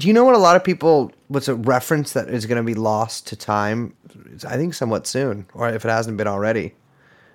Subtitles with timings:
[0.00, 1.12] do you know what a lot of people?
[1.28, 3.94] What's a reference that is going to be lost to time?
[4.48, 6.72] I think somewhat soon, or if it hasn't been already.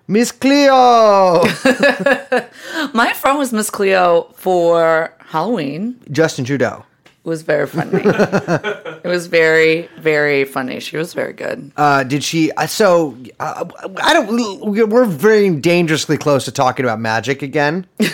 [0.07, 1.43] Miss Cleo,
[2.93, 5.99] My friend was Miss Cleo for Halloween.
[6.11, 6.85] Justin Trudeau.
[7.25, 8.01] It was very funny.
[8.03, 10.79] it was very, very funny.
[10.79, 11.71] She was very good.
[11.75, 12.51] Uh, did she?
[12.51, 13.65] Uh, so uh,
[14.03, 14.61] I don't.
[14.91, 17.87] We're very dangerously close to talking about magic again.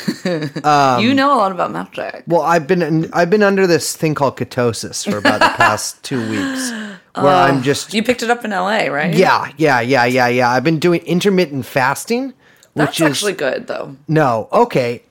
[0.63, 2.23] Um, you know a lot about magic.
[2.27, 6.19] Well, I've been I've been under this thing called ketosis for about the past two
[6.29, 6.69] weeks,
[7.15, 9.13] where I'm just You picked it up in LA, right?
[9.15, 10.49] yeah, yeah, yeah, yeah, yeah.
[10.51, 12.33] I've been doing intermittent fasting,
[12.75, 13.97] That's which is actually good, though.
[14.07, 15.01] no okay.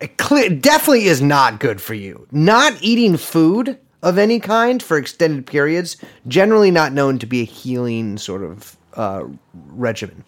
[0.00, 2.26] It cle definitely is not good for you.
[2.30, 5.96] Not eating food of any kind for extended periods,
[6.28, 9.24] generally not known to be a healing sort of uh,
[9.70, 10.24] regimen.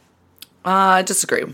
[0.64, 1.44] Uh, I disagree.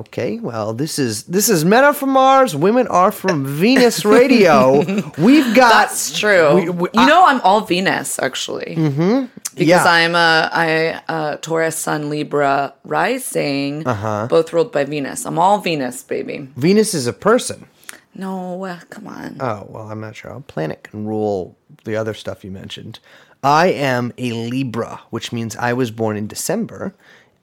[0.00, 4.78] Okay, well, this is this is Men Are from Mars, Women Are from Venus Radio.
[5.18, 6.54] We've got That's true.
[6.56, 8.76] we- we- you know, I'm all Venus, actually.
[8.76, 9.26] Mm-hmm.
[9.54, 9.84] Because Yeah.
[9.84, 10.68] I'm a, I,
[11.08, 14.26] uh Taurus, Sun, Libra, rising, Uh-huh.
[14.30, 15.26] both ruled by Venus.
[15.26, 16.48] I'm all Venus, baby.
[16.56, 17.66] Venus is a person.
[18.14, 19.36] No, uh, come on.
[19.40, 20.30] Oh, well, I'm not sure.
[20.32, 22.98] A planet can rule the other stuff you mentioned.
[23.42, 26.94] I am a Libra, which means I was born in December.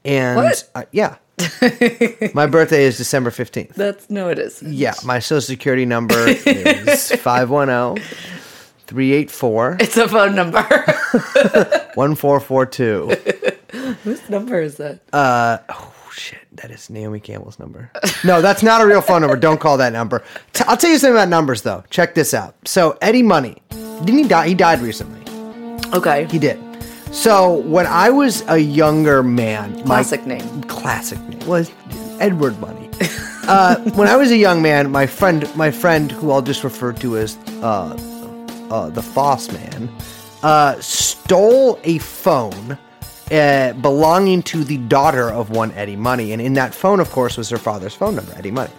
[0.06, 0.70] And What?
[0.76, 1.16] uh, yeah.
[2.34, 3.74] My birthday is December 15th.
[3.74, 4.74] That's no, it isn't.
[4.74, 8.04] Yeah, my social security number is 510
[8.88, 10.62] 384 It's a phone number.
[11.96, 13.08] 1442.
[14.04, 15.02] Whose number is it?
[15.14, 17.92] Uh, oh shit, that is Naomi Campbell's number.
[18.24, 19.36] No, that's not a real phone number.
[19.36, 20.24] Don't call that number.
[20.54, 21.84] T- I'll tell you something about numbers though.
[21.90, 22.56] Check this out.
[22.66, 24.48] So Eddie Money, didn't he die?
[24.48, 25.22] He died recently.
[25.94, 26.26] okay.
[26.32, 26.58] He did.
[27.18, 30.62] So when I was a younger man, my Classic name.
[30.66, 31.72] classic name was
[32.20, 32.92] Edward Money.
[33.48, 36.94] uh, when I was a young man, my friend, my friend, who I'll just refer
[36.94, 37.98] to as uh,
[38.70, 39.92] uh, the Foss Man,
[40.44, 42.78] uh, stole a phone
[43.32, 47.36] uh, belonging to the daughter of one Eddie Money, and in that phone, of course,
[47.36, 48.72] was her father's phone number, Eddie Money.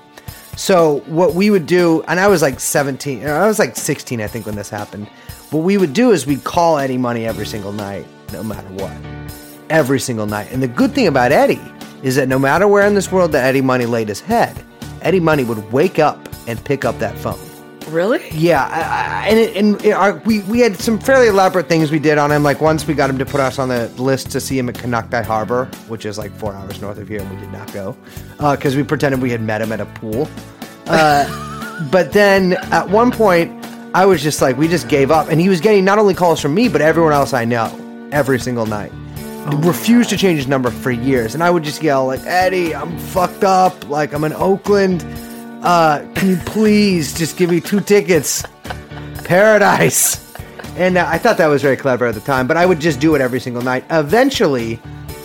[0.56, 4.20] So what we would do, and I was like 17, or I was like 16,
[4.20, 5.08] I think, when this happened.
[5.50, 8.96] What we would do is we'd call Eddie Money every single night, no matter what,
[9.70, 10.50] every single night.
[10.52, 11.60] And the good thing about Eddie
[12.02, 14.56] is that no matter where in this world that Eddie Money laid his head,
[15.02, 17.38] Eddie Money would wake up and pick up that phone.
[17.88, 18.28] Really?
[18.30, 21.90] Yeah, I, I, and it, and it, our, we we had some fairly elaborate things
[21.90, 22.42] we did on him.
[22.42, 24.74] Like once we got him to put us on the list to see him at
[24.74, 27.96] Konocti Harbor, which is like four hours north of here, and we did not go
[28.36, 30.28] because we pretended we had met him at a pool.
[30.86, 33.50] Uh, but then at one point,
[33.94, 36.40] I was just like, we just gave up, and he was getting not only calls
[36.40, 38.92] from me but everyone else I know every single night.
[39.46, 42.96] Refused to change his number for years, and I would just yell like, "Eddie, I'm
[42.98, 43.88] fucked up.
[43.88, 45.06] Like I'm in Oakland.
[45.62, 48.44] Uh, can you please just give me two tickets?
[49.24, 50.24] Paradise."
[50.76, 53.00] And uh, I thought that was very clever at the time, but I would just
[53.00, 53.84] do it every single night.
[53.90, 54.78] Eventually,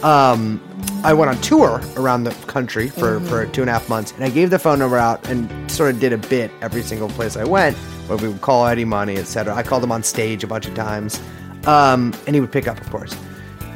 [0.04, 0.60] um,
[1.04, 4.24] I went on tour around the country for, for two and a half months, and
[4.24, 7.36] I gave the phone number out and sort of did a bit every single place
[7.36, 7.76] I went,
[8.08, 9.54] where we would call Eddie Money, etc.
[9.54, 11.22] I called him on stage a bunch of times,
[11.68, 13.16] um, and he would pick up, of course.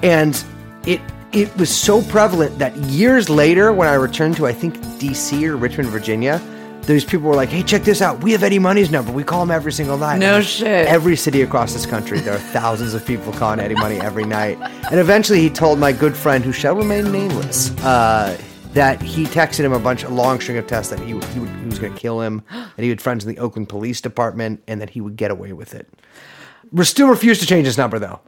[0.03, 0.41] And
[0.85, 1.01] it
[1.33, 5.47] it was so prevalent that years later, when I returned to I think D.C.
[5.47, 6.41] or Richmond, Virginia,
[6.83, 8.23] those people were like, "Hey, check this out!
[8.23, 9.11] We have Eddie Money's number.
[9.11, 10.87] We call him every single night." No shit.
[10.87, 14.57] Every city across this country, there are thousands of people calling Eddie Money every night.
[14.89, 18.39] And eventually, he told my good friend, who shall remain nameless, uh,
[18.73, 21.49] that he texted him a bunch, a long string of tests that he, he, would,
[21.49, 24.63] he was going to kill him, and he had friends in the Oakland Police Department,
[24.67, 25.89] and that he would get away with it.
[26.71, 28.19] We still refuse to change his number, though.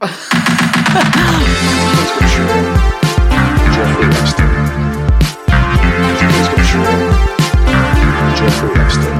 [8.36, 9.19] Jeffrey Epstein.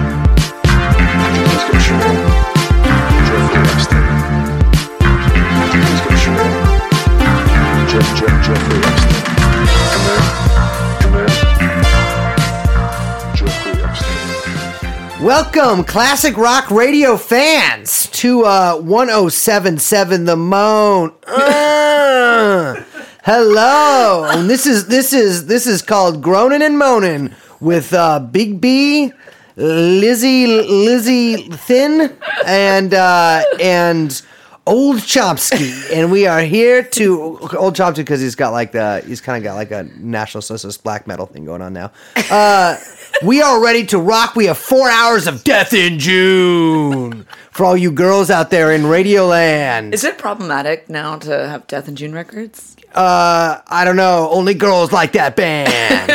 [15.21, 21.13] Welcome, classic rock radio fans, to uh, 1077 The Moan.
[21.27, 22.83] Uh,
[23.23, 28.63] hello, and this is this is this is called Groaning and Moaning with uh, Big
[28.63, 29.13] B,
[29.57, 32.17] Lizzie Lizzie Thin,
[32.47, 34.23] and uh, and
[34.67, 39.21] Old Chomsky, and we are here to Old Chomsky because he's got like the he's
[39.21, 41.91] kind of got like a National Socialist black metal thing going on now.
[42.31, 42.77] Uh,
[43.25, 44.37] we are ready to rock.
[44.37, 48.83] We have four hours of Death in June for all you girls out there in
[48.83, 49.93] Radioland.
[49.95, 52.77] Is it problematic now to have Death in June records?
[52.95, 54.29] Uh, I don't know.
[54.31, 56.11] Only girls like that band.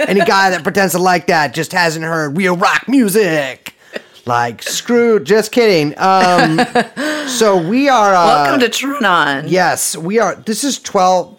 [0.08, 3.74] Any guy that pretends to like that just hasn't heard real rock music.
[4.26, 5.94] Like, screw, just kidding.
[5.98, 6.60] Um,
[7.28, 8.14] so we are.
[8.14, 9.44] Uh, Welcome to TrueAnon.
[9.48, 10.34] Yes, we are.
[10.34, 11.38] This is 12.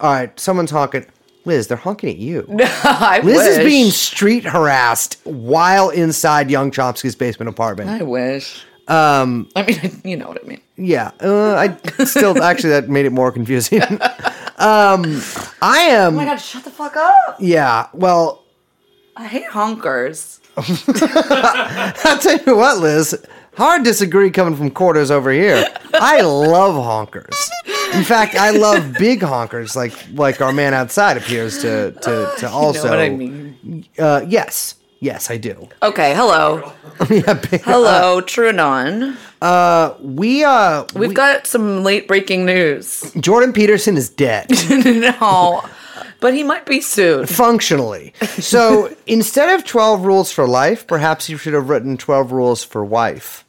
[0.00, 1.06] All right, someone's honking.
[1.44, 2.46] Liz, they're honking at you.
[2.84, 7.90] I Liz is being street harassed while inside Young Chomsky's basement apartment.
[7.90, 8.64] I wish.
[8.88, 10.60] Um, I mean, you know what I mean.
[10.76, 13.82] Yeah, uh, I still actually that made it more confusing.
[13.82, 15.22] um,
[15.62, 16.14] I am.
[16.14, 17.36] Oh my god, shut the fuck up.
[17.38, 18.44] Yeah, well,
[19.16, 20.39] I hate honkers.
[22.04, 23.14] I'll tell you what, Liz.
[23.56, 25.64] Hard disagree coming from quarters over here.
[25.94, 27.36] I love honkers.
[27.94, 32.48] In fact, I love big honkers, like like our man outside appears to to, to
[32.48, 32.84] also.
[32.84, 33.86] you know what I mean.
[33.98, 35.68] Uh, yes, yes, I do.
[35.82, 36.72] Okay, hello.
[37.10, 39.16] yeah, big, Hello, TrueAnon.
[39.42, 43.12] Uh, we uh, We've we- got some late breaking news.
[43.18, 44.48] Jordan Peterson is dead.
[44.70, 45.64] no,
[46.20, 47.26] but he might be soon.
[47.26, 48.12] functionally.
[48.38, 52.84] So instead of 12 rules for life, perhaps you should have written 12 rules for
[52.84, 53.44] wife.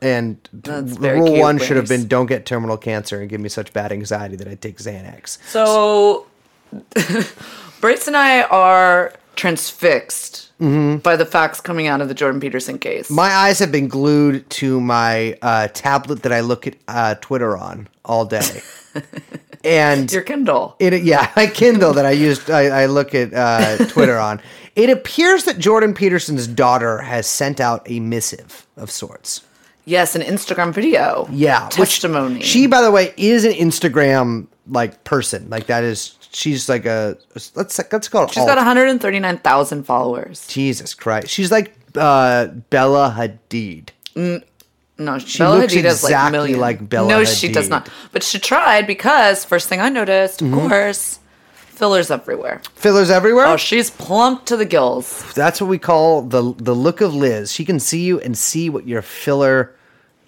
[0.00, 0.82] And the
[1.16, 3.90] rule cute, one should have been don't get terminal cancer and give me such bad
[3.90, 5.38] anxiety that I take Xanax.
[5.48, 6.26] So,
[7.80, 13.10] Brace and I are transfixed by the facts coming out of the Jordan Peterson case.
[13.10, 17.56] My eyes have been glued to my uh, tablet that I look at uh, Twitter
[17.56, 18.62] on all day.
[19.64, 20.76] and Your Kindle.
[20.78, 24.40] It yeah, my Kindle that I used I, I look at uh, Twitter on.
[24.76, 29.42] It appears that Jordan Peterson's daughter has sent out a missive of sorts.
[29.84, 31.28] Yes, an Instagram video.
[31.30, 32.42] Yeah, which- Testimony.
[32.42, 35.50] She, by the way, is an Instagram like person.
[35.50, 38.30] Like that is she's like a let's let's call it.
[38.30, 40.46] She's got 139,000 followers.
[40.46, 41.28] Jesus Christ.
[41.28, 43.90] She's like uh, Bella Hadid.
[44.98, 46.60] No, she Bella looks Hadid has like exactly million.
[46.60, 47.88] like Bella No, she does not.
[48.12, 50.68] But she tried because first thing I noticed, of Mm-hmm.
[50.68, 51.18] course,
[51.56, 52.62] fillers everywhere.
[52.76, 53.46] Fillers everywhere.
[53.46, 55.32] Oh, she's plump to the gills.
[55.34, 57.50] That's what we call the the look of Liz.
[57.52, 59.74] She can see you and see what your filler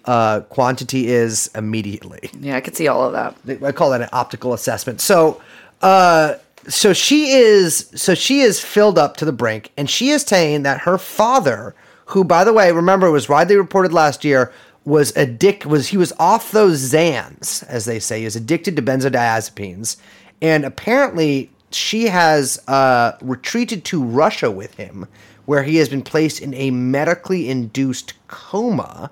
[0.03, 2.29] uh, quantity is immediately.
[2.39, 3.63] Yeah, I could see all of that.
[3.63, 4.99] I call that an optical assessment.
[5.01, 5.41] So,
[5.81, 6.35] uh,
[6.67, 10.63] so she is, so she is filled up to the brink, and she is saying
[10.63, 11.75] that her father,
[12.07, 14.51] who, by the way, remember was widely reported last year,
[14.85, 18.81] was addict was he was off those Zans, as they say, he was addicted to
[18.81, 19.97] benzodiazepines,
[20.41, 25.05] and apparently she has uh, retreated to Russia with him,
[25.45, 29.11] where he has been placed in a medically induced coma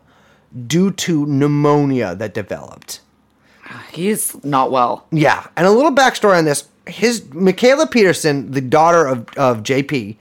[0.66, 3.02] due to pneumonia that developed.
[3.92, 5.06] He's not well.
[5.12, 10.16] Yeah, and a little backstory on this: his Mikhaila Peterson, the daughter of of JP,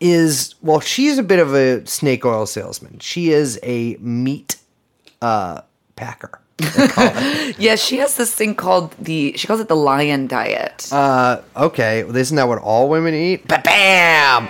[0.00, 2.98] is well, she's a bit of a snake oil salesman.
[3.00, 4.56] She is a meat
[5.22, 5.60] uh,
[5.96, 6.40] packer.
[7.58, 10.88] Yeah, she has this thing called the she calls it the lion diet.
[10.92, 13.46] Uh, okay, well, isn't that what all women eat?
[13.48, 14.48] Ba bam!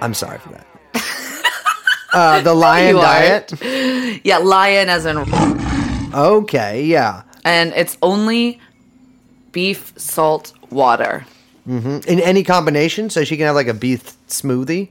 [0.00, 0.66] I'm sorry for that.
[2.12, 3.52] uh, the lion You diet.
[4.24, 5.18] yeah, lion as in
[6.14, 7.22] Okay, yeah.
[7.44, 8.60] and it's only
[9.52, 11.24] beef, salt, water.
[11.64, 14.88] In any combination, so she can have like a beef smoothie.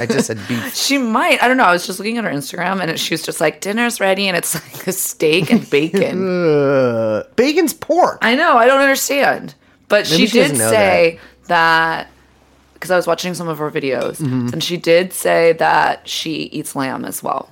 [0.00, 0.74] I just said beef.
[0.74, 1.42] She might.
[1.42, 1.64] I don't know.
[1.64, 4.26] I was just looking at her Instagram and it, she was just like, dinner's ready.
[4.26, 7.22] And it's like a steak and bacon.
[7.36, 8.18] Bacon's pork.
[8.22, 8.56] I know.
[8.56, 9.54] I don't understand.
[9.88, 12.08] But Maybe she, she did say that
[12.72, 14.48] because I was watching some of her videos Mm-hmm.
[14.54, 17.50] and she did say that she eats lamb as well.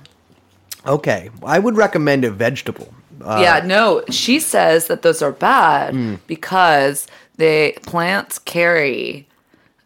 [0.87, 2.93] Okay, I would recommend a vegetable.
[3.25, 4.03] Uh, yeah, no.
[4.09, 6.15] She says that those are bad Hmm.
[6.27, 9.27] because they plants carry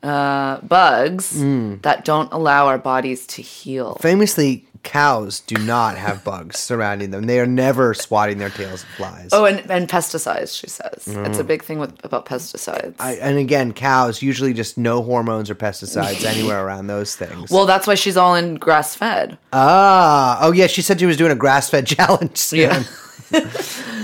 [0.03, 1.75] uh, bugs Hmm.
[1.81, 3.97] that don't allow our bodies to heal.
[4.01, 7.23] famously, cows do not have bugs surrounding them.
[7.23, 9.29] They are never swatting their tails at flies.
[9.33, 11.03] Oh, and, and pesticides, she says.
[11.05, 12.93] It's a big thing with about pesticides.
[12.95, 13.01] Mm.
[13.01, 17.51] I, and again, cows usually just no hormones or pesticides anywhere around those things.
[17.51, 19.37] well, that's why she's all in grass fed.
[19.51, 22.37] ah, oh yeah, she said she was doing a grass-fed challenge.
[22.37, 22.59] Soon.
[22.61, 22.83] Yeah.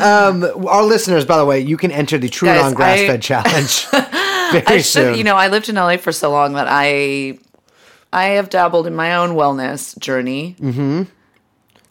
[0.01, 3.85] Um, our listeners, by the way, you can enter the True Guys, Non Grass-Fed challenge
[4.51, 5.13] very I soon.
[5.13, 7.39] should, you know, I lived in LA for so long that I
[8.11, 10.55] I have dabbled in my own wellness journey.
[10.59, 11.03] Mm-hmm.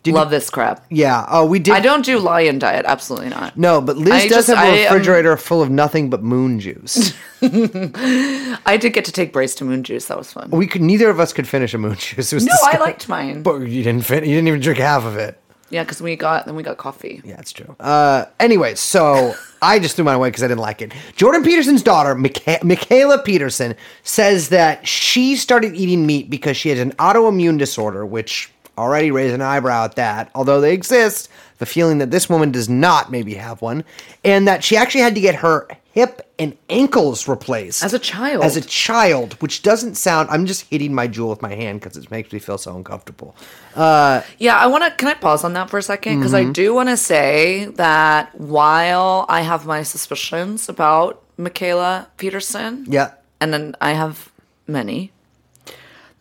[0.07, 0.85] Love this crap.
[0.91, 1.25] yeah.
[1.31, 1.73] Oh, we did.
[1.73, 2.85] I don't do lion diet.
[2.87, 3.57] Absolutely not.
[3.57, 6.61] No, but Liz I does just- have a am- refrigerator full of nothing but moon
[6.61, 7.15] juice.
[7.43, 10.05] I did get to take Brace to Moon Juice.
[10.07, 10.51] That was fun.
[10.51, 10.83] we could.
[10.83, 12.33] Neither of us could finish a moon juice.
[12.33, 13.43] It was no, I liked mine.
[13.43, 15.41] But you didn't fin- You didn't even drink half of it.
[15.75, 17.21] Yeah, because we got then we got coffee.
[17.25, 17.75] Yeah, it's true.
[17.81, 20.93] Uh, anyway, so I just threw mine away because I didn't like it.
[21.17, 26.79] Jordan Peterson's daughter, Micha- Mikhaila Peterson, says that she started eating meat because she has
[26.79, 30.31] an autoimmune disorder, which already raise an eyebrow at that.
[30.35, 31.29] Although they exist,
[31.59, 33.85] the feeling that this woman does not maybe have one,
[34.25, 38.43] and that she actually had to get her hip and ankles replaced As a child.
[38.43, 40.29] As a child, which doesn't sound.
[40.29, 43.37] I'm just hitting my jewel with my hand because it makes me feel so uncomfortable.
[43.77, 44.23] Yeah,
[44.59, 44.91] I want to.
[44.91, 46.19] Can I pause on that for a second?
[46.19, 46.51] Because Mm-hmm.
[46.51, 53.13] I do want to say that while I have my suspicions about Mikhaila Peterson, Yeah.
[53.41, 54.33] and then I have
[54.67, 55.13] many,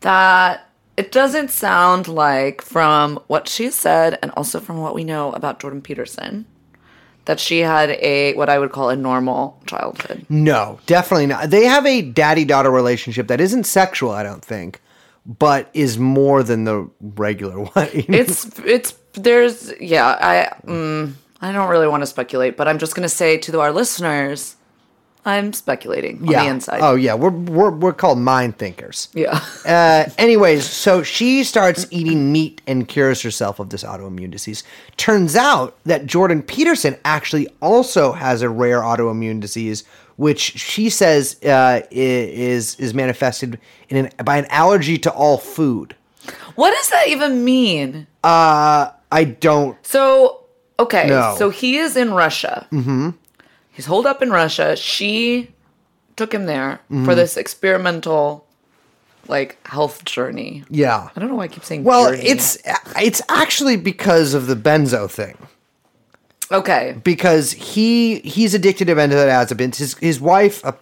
[0.02, 5.32] that it doesn't sound like from what she said and also from what we know
[5.32, 6.46] about Jordan Peterson
[7.26, 10.26] that she had a what I would call a normal childhood.
[10.30, 11.50] No, definitely not.
[11.50, 14.82] They have a daddy daughter relationship that isn't sexual, I don't think,
[15.26, 17.90] but is more than the regular one.
[17.94, 22.96] It's it's there's yeah I mm, I don't really want to speculate, but I'm just
[22.96, 24.58] gonna say to our listeners,
[25.26, 26.44] I'm speculating on yeah.
[26.44, 26.82] the inside.
[26.82, 29.08] Oh yeah, we're we're we're called mind thinkers.
[29.14, 29.40] yeah.
[29.66, 34.64] Uh, anyways, so she starts eating meat and cures herself of this autoimmune disease.
[34.98, 39.86] Turns out that Jordan Peterson actually also has a rare autoimmune disease,
[40.18, 45.96] which she says uh, is is manifested in an, by an allergy to all food.
[46.56, 48.08] What does that even mean?
[48.24, 49.78] Uh, I don't.
[49.86, 50.46] So
[50.80, 51.36] okay, No.
[51.38, 52.68] so he is in Russia.
[52.72, 53.10] Mm-hmm.
[53.74, 54.76] He's holed up in Russia.
[54.78, 55.50] She
[56.16, 57.06] took him there Mm-hmm.
[57.06, 58.46] for this experimental,
[59.28, 60.64] like health journey.
[60.70, 61.10] Yeah.
[61.16, 61.84] I don't know why I keep saying.
[61.84, 62.24] Well, journey.
[62.30, 62.58] it's
[62.96, 65.36] it's actually because of the benzo thing.
[66.52, 66.96] okay.
[67.04, 69.78] because he he's addicted to benzodiazepines.
[69.78, 70.74] His his wife, uh,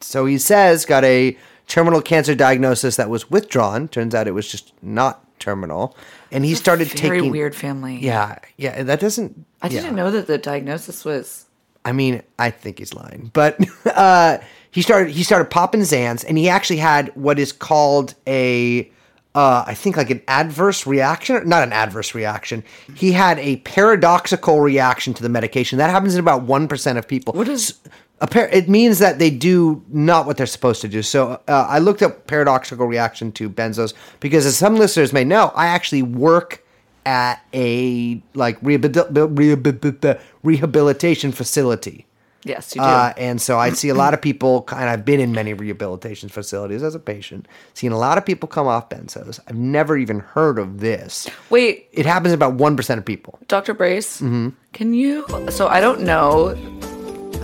[0.00, 1.36] so he says, got a
[1.66, 3.88] terminal cancer diagnosis that was withdrawn.
[3.88, 5.96] Turns out it was just not terminal,
[6.30, 7.96] and he started Very taking weird family.
[8.00, 9.46] Yeah, yeah, that doesn't.
[9.62, 9.80] I yeah.
[9.80, 11.43] didn't know that the diagnosis was.
[11.84, 14.38] I mean, I think he's lying, but uh,
[14.70, 18.90] he started he started popping Zans, and he actually had what is called a,
[19.34, 22.64] uh, I think like an adverse reaction, not an adverse reaction.
[22.94, 25.78] He had a paradoxical reaction to the medication.
[25.78, 27.34] That happens in about one percent of people.
[27.34, 27.74] What is-
[28.20, 31.02] a par- it means that they do not what they're supposed to do.
[31.02, 35.52] So uh, I looked up paradoxical reaction to benzos because, as some listeners may know,
[35.56, 36.63] I actually work
[37.06, 42.06] at a like rehabil- rehabil- rehabilitation facility.
[42.46, 42.86] Yes, you do.
[42.86, 46.28] Uh, and so I see a lot of people, and I've been in many rehabilitation
[46.28, 49.40] facilities as a patient, seen a lot of people come off benzos.
[49.48, 51.26] I've never even heard of this.
[51.48, 53.38] Wait, It happens in about 1% of people.
[53.48, 53.72] Dr.
[53.72, 54.50] Brace, Mm-hmm.
[54.74, 55.24] can you?
[55.48, 56.54] So I don't know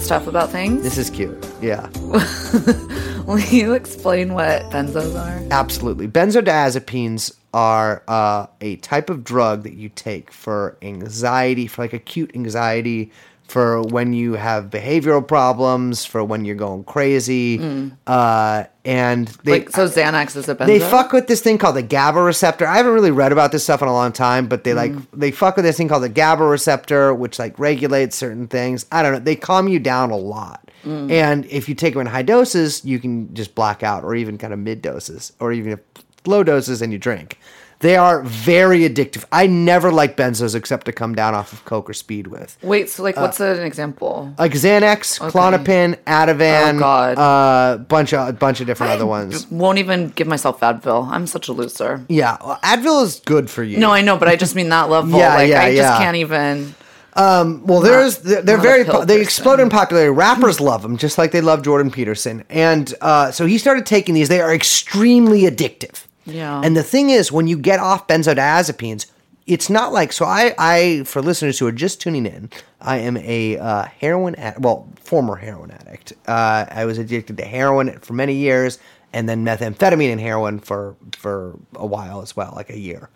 [0.01, 0.83] stuff about things.
[0.83, 1.35] This is cute.
[1.63, 1.89] Yeah,
[3.27, 5.43] Will you explain what benzos are?
[5.51, 6.09] absolutely.
[6.09, 12.31] Benzodiazepines are uh, a type of drug that you take for anxiety, for like acute
[12.35, 13.11] anxiety,
[13.49, 17.59] for when you have behavioral problems, for when you're going crazy.
[18.07, 20.67] Uh, and they, like, so Xanax is a benzo.
[20.67, 22.65] they fuck with this thing called the GABA receptor.
[22.67, 25.33] I haven't really read about this stuff in a long time, but they like they
[25.33, 28.87] fuck with this thing called the GABA receptor, which like regulates certain things.
[28.93, 29.19] I don't know.
[29.19, 33.01] They calm you down a lot, and if you take them in high doses, you
[33.01, 35.81] can just black out, or even kind of mid doses, or even if
[36.27, 37.39] low doses, and you drink.
[37.81, 39.25] They are very addictive.
[39.33, 42.59] I never like benzos except to come down off of coke or speed with.
[42.63, 44.35] Wait, so like, Uh, what's an example?
[44.39, 47.19] Like Xanax, Klonopin, Ativan, Oh, God.
[47.19, 49.47] uh, bunch of a bunch of different other ones.
[49.51, 51.09] Won't even give myself Advil.
[51.11, 52.05] I'm such a loser.
[52.11, 53.79] Yeah, well, Advil is good for you.
[53.79, 55.19] No, I know, but I just mean that level.
[55.19, 56.75] Yeah, like, yeah, I just can't even.
[57.17, 59.23] Well, there's they're, they're not a very pill po- they person.
[59.23, 60.11] explode in popularity.
[60.11, 62.45] Rappers love them, just like they love Jordan Peterson.
[62.51, 64.29] And uh, so he started taking these.
[64.29, 66.05] They are extremely addictive.
[66.25, 66.61] Yeah.
[66.63, 69.07] And the thing is, when you get off benzodiazepines,
[69.47, 70.25] it's not like so.
[70.25, 72.51] I, I for listeners who are just tuning in,
[72.81, 76.13] I am a uh, heroin well former heroin addict.
[76.27, 78.79] Uh, I was addicted to heroin for many years,
[79.13, 83.11] and then methamphetamine and heroin for for a while as well, like a year.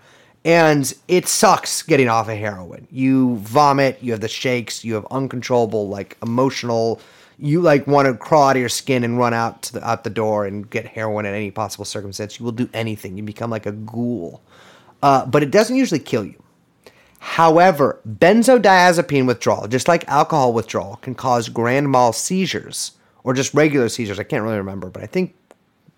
[0.44, 2.86] And it sucks getting off of heroin.
[2.90, 7.00] You vomit, you have the shakes, you have uncontrollable like emotional.
[7.38, 10.04] You like want to crawl out of your skin and run out to the out
[10.04, 12.38] the door and get heroin in any possible circumstance.
[12.38, 13.16] You will do anything.
[13.16, 14.42] You become like a ghoul.
[15.02, 16.42] Uh, but it doesn't usually kill you.
[17.18, 23.88] However, benzodiazepine withdrawal, just like alcohol withdrawal, can cause grand mal seizures or just regular
[23.88, 24.20] seizures.
[24.20, 25.34] I can't really remember, but I think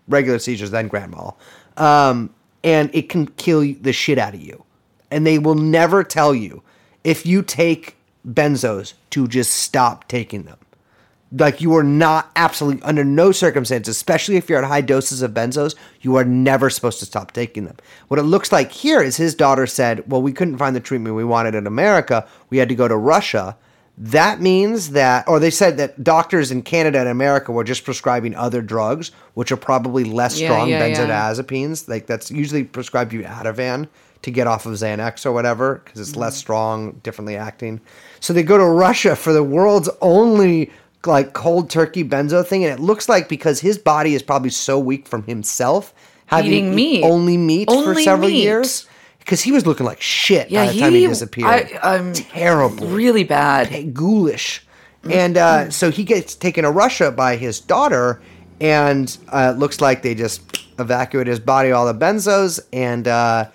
[0.09, 1.39] regular seizures, then grand mal.
[1.77, 2.33] Um,
[2.65, 4.65] and it can kill the shit out of you.
[5.11, 6.63] And they will never tell you
[7.05, 10.59] if you take benzos to just stop taking them.
[11.39, 15.33] Like you are not absolutely under no circumstances, especially if you're at high doses of
[15.33, 17.77] benzos, you are never supposed to stop taking them.
[18.09, 21.17] What it looks like here is his daughter said, "Well, we couldn't find the treatment
[21.17, 22.27] we wanted in America.
[22.49, 23.57] We had to go to Russia."
[23.99, 28.35] That means that, or they said that doctors in Canada and America were just prescribing
[28.35, 30.97] other drugs, which are probably less Yeah, strong yeah, yeah.
[30.97, 31.89] benzodiazepines.
[31.89, 33.89] Like that's usually prescribed you Ativan
[34.23, 36.41] to get off of Xanax or whatever because it's less mm.
[36.41, 37.81] strong, differently acting.
[38.21, 40.71] So they go to Russia for the world's only
[41.05, 44.79] like cold turkey benzo thing, and it looks like because his body is probably so
[44.79, 45.93] weak from himself
[46.27, 47.05] having Eating meat.
[47.05, 48.43] only meat for several meat.
[48.43, 48.87] years.
[49.19, 51.49] Because he was looking like shit Yeah, by the time he disappeared.
[51.83, 53.93] I- I'm Terrible Really bad.
[53.93, 54.65] ghoulish.
[55.11, 58.21] And uh, so he gets taken to Russia by his daughter,
[58.61, 63.47] and uh, it looks like they just evacuated his body, all the benzos, and uh,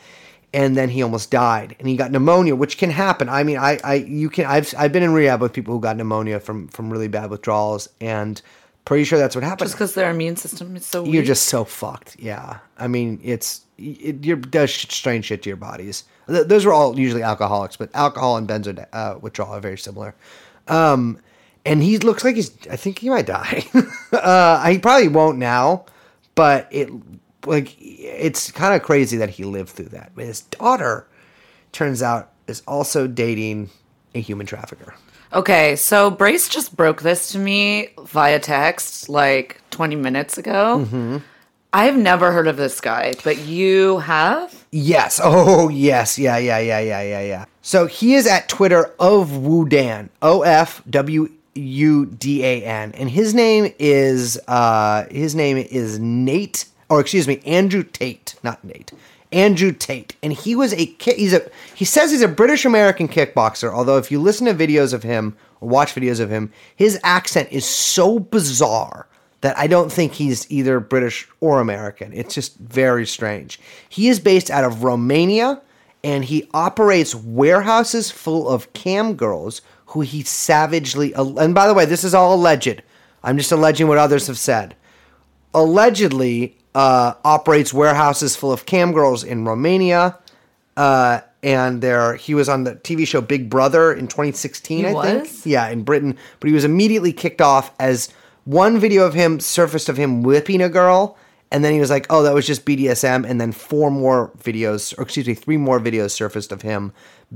[0.54, 3.30] and then he almost died, and he got pneumonia, which can happen.
[3.30, 5.98] I mean, I, I you can I've I've been in rehab with people who got
[5.98, 8.42] pneumonia from from really bad withdrawals, and
[8.86, 9.68] pretty sure that's what happened.
[9.68, 11.14] Just because their immune system is so weak.
[11.14, 12.18] You're just so fucked.
[12.20, 12.60] Yeah.
[12.78, 16.04] I mean, it's it, it does strange shit to your bodies.
[16.28, 20.16] Th- those are all usually alcoholics, but alcohol and benzo uh, withdrawal are very similar.
[20.68, 21.20] Um,
[21.66, 22.52] and he looks like he's.
[22.70, 23.66] I think he might die.
[24.12, 25.86] uh, he probably won't now,
[26.36, 26.90] but it
[27.46, 30.12] like it's kind of crazy that he lived through that.
[30.16, 31.08] But his daughter
[31.72, 33.70] turns out is also dating
[34.14, 34.94] a human trafficker.
[35.34, 40.86] Okay, so Brace just broke this to me via text like 20 minutes ago.
[40.86, 41.18] Mm-hmm.
[41.74, 44.66] I've never heard of this guy, but you have?
[44.72, 45.22] Yes.
[45.24, 46.20] Oh, yes.
[46.20, 47.46] Yeah, yeah, yeah, yeah, yeah, yeah.
[47.62, 50.10] So he is at Twitter of Wudan.
[50.22, 52.92] O F W U D A N.
[52.94, 58.62] And his name is uh his name is Nate or excuse me, Andrew Tate, not
[58.66, 58.92] Nate.
[59.32, 60.18] Andrew Tate.
[60.22, 64.12] And he was a he's a he says he's a British American kickboxer, although if
[64.12, 68.20] you listen to videos of him or watch videos of him, his accent is so
[68.20, 69.08] bizarre
[69.40, 72.12] that I don't think he's either British or American.
[72.12, 73.58] It's just very strange.
[73.88, 75.62] He is based out of Romania
[76.04, 81.86] and he operates warehouses full of cam girls who he savagely and by the way,
[81.86, 82.84] this is all alleged.
[83.24, 84.76] I'm just alleging what others have said.
[85.54, 90.18] Allegedly uh, operates warehouses full of cam girls in Romania.
[90.78, 95.02] Uh, and there he was on the TV show Big Brother in 2016, He I
[95.02, 95.46] think.
[95.46, 96.18] Yeah, in Britain.
[96.40, 98.10] But he was immediately kicked off as
[98.46, 101.18] one video of him surfaced of him whipping a girl,
[101.52, 104.98] and then he was like, "Oh, that was just BDSM." And then four more videos,
[104.98, 106.94] or excuse me, three more videos surfaced of him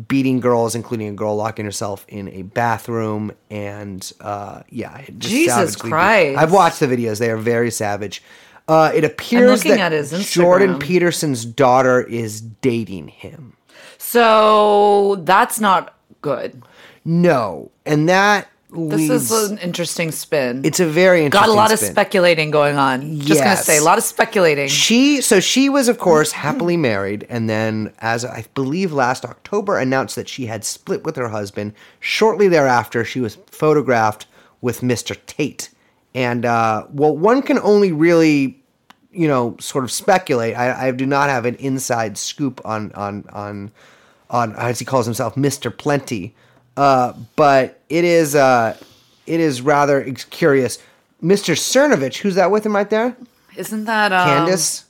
[0.07, 5.53] beating girls, including a girl locking herself in a bathroom, and uh, yeah, just Jesus
[5.53, 6.37] savagely beat- Christ.
[6.39, 8.21] I've watched the videos; they are very savage.
[8.67, 13.55] Uh, it appears that Jordan Peterson's daughter is dating him.
[13.97, 16.63] So that's not good.
[17.03, 20.61] No, and that This is an interesting spin.
[20.65, 21.47] it's a very interesting.
[21.47, 23.19] Got a lot of speculating going on.
[23.19, 24.67] Just gonna say, a lot of speculating.
[24.67, 29.77] She so she was of course happily married and then as I believe last October
[29.77, 31.73] announced that she had split with her husband.
[31.99, 34.25] Shortly thereafter she was photographed
[34.61, 35.15] with Mr.
[35.27, 35.69] Tate.
[36.15, 38.63] And uh well one can only really
[39.11, 40.55] you know sort of speculate.
[40.57, 43.71] I, I do not have an inside scoop on on on
[44.31, 45.77] on as he calls himself Mr.
[45.77, 46.33] Plenty.
[46.75, 48.75] Uh but it is uh
[49.27, 50.79] it is rather curious.
[51.21, 51.55] Mr.
[51.55, 53.15] Cernovich, who's that with him right there?
[53.55, 54.84] Isn't that um, Candace?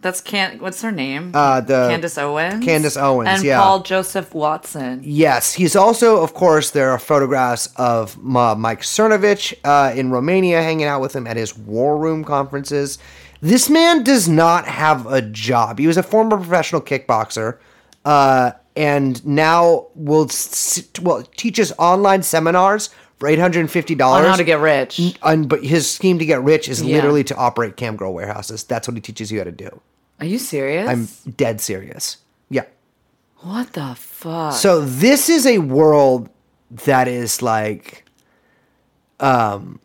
[0.00, 0.58] That's Can.
[0.60, 1.32] What's her name?
[1.34, 2.64] Uh, the Candace Owens.
[2.64, 3.60] Candace Owens, and yeah.
[3.60, 5.00] Paul Joseph Watson.
[5.02, 10.62] Yes, he's also, of course, there are photographs of uh, Mike Cernovich uh, in Romania
[10.62, 12.98] hanging out with him at his war room conferences.
[13.40, 15.78] This man does not have a job.
[15.80, 17.58] He was a former professional kickboxer,
[18.04, 24.24] uh, and now will s- well teaches online seminars for eight hundred and fifty dollars
[24.26, 25.16] On how to get rich.
[25.24, 26.96] And, but his scheme to get rich is Yeah.
[26.96, 28.62] literally to operate cam girl warehouses.
[28.62, 29.80] That's what he teaches you how to do.
[30.20, 30.88] Are you serious?
[30.88, 32.18] I'm dead serious.
[32.50, 32.64] Yeah.
[33.40, 34.52] what the fuck?
[34.54, 36.28] So this is a world
[36.70, 38.04] that is like,
[39.20, 39.80] um,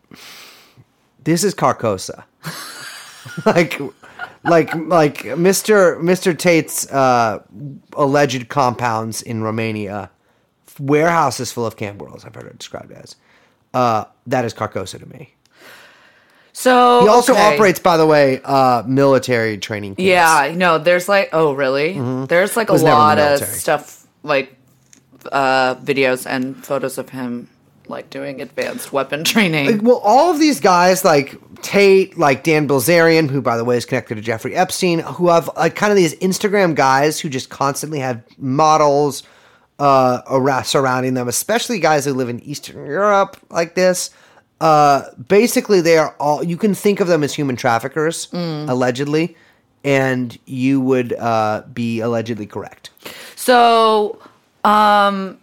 [1.24, 2.24] this is Carcosa,
[3.46, 3.80] like,
[4.44, 5.98] like, like Mr.
[6.02, 6.38] Mr.
[6.38, 7.44] Tate's uh,
[7.94, 10.10] alleged compounds in Romania,
[10.80, 12.26] warehouses full of camp girls.
[12.26, 13.16] I've heard it described as.
[13.74, 15.34] Uh, that is Carcosa to me.
[16.54, 17.56] So He also okay.
[17.56, 19.96] operates, by the way, uh, military training.
[19.96, 20.04] Camps.
[20.04, 22.00] Yeah, no, there's like, oh, really?
[22.28, 24.56] There's like a lot of stuff, like
[25.32, 27.50] uh, videos and photos of him
[27.88, 29.84] like doing advanced weapon training.
[29.84, 33.86] Well, all of these guys, like Tate, like Dan Bilzerian, who, by the way, is
[33.86, 38.00] connected to Jeffrey Epstein, who have like kind of these Instagram guys who just constantly
[38.00, 39.24] have models
[39.80, 44.12] uh, around, surrounding them, especially guys who live in Eastern Europe like this.
[44.64, 49.36] Uh, basically, they are all, you can think of them as human traffickers, allegedly,
[49.84, 52.90] and you would uh, be allegedly correct.
[53.36, 54.20] So,
[54.64, 55.38] um,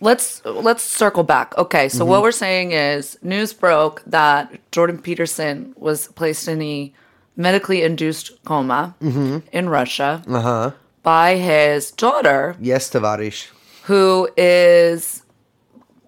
[0.00, 1.52] let's let's circle back.
[1.58, 2.08] Okay, so Mm-hmm.
[2.10, 6.90] what we're saying is news broke that Jordan Peterson was placed in a
[7.36, 9.38] medically induced coma Mm-hmm.
[9.52, 10.22] in Russia.
[10.26, 10.70] Uh-huh.
[11.02, 13.48] by his daughter, Yes, Tavarish.
[13.84, 15.22] who is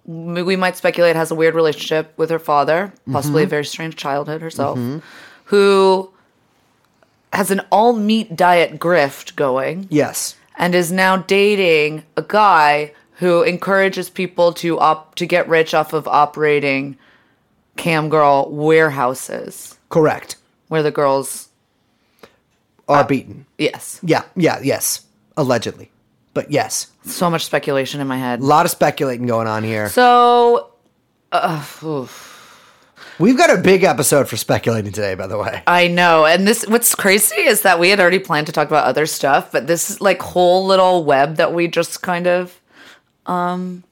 [0.07, 3.49] we might speculate has a weird relationship with her father, possibly a mm-hmm.
[3.51, 4.99] very strange childhood herself, mm-hmm.
[5.45, 6.11] who
[7.33, 10.35] has an all meat diet grift going Yes.
[10.57, 15.91] and is now dating a guy who encourages people to op- to get rich off
[15.91, 16.97] of operating
[17.75, 20.37] cam girl warehouses Correct.
[20.69, 21.49] where the girls
[22.87, 23.45] Are beaten.
[23.57, 25.05] yes Yeah, yeah, yes.
[25.35, 25.91] Allegedly.
[26.37, 26.91] But yes.
[27.03, 29.89] so much speculation in my head A lot of speculating going on here.
[29.89, 30.69] so
[31.31, 32.25] uh, oof.
[33.19, 35.63] We've got a big episode for speculating today, by the way.
[35.65, 36.27] I know.
[36.27, 39.51] And this what's crazy is that we had already planned to talk about other stuff,
[39.51, 42.61] but this like whole little web that we just kind of
[43.25, 43.83] um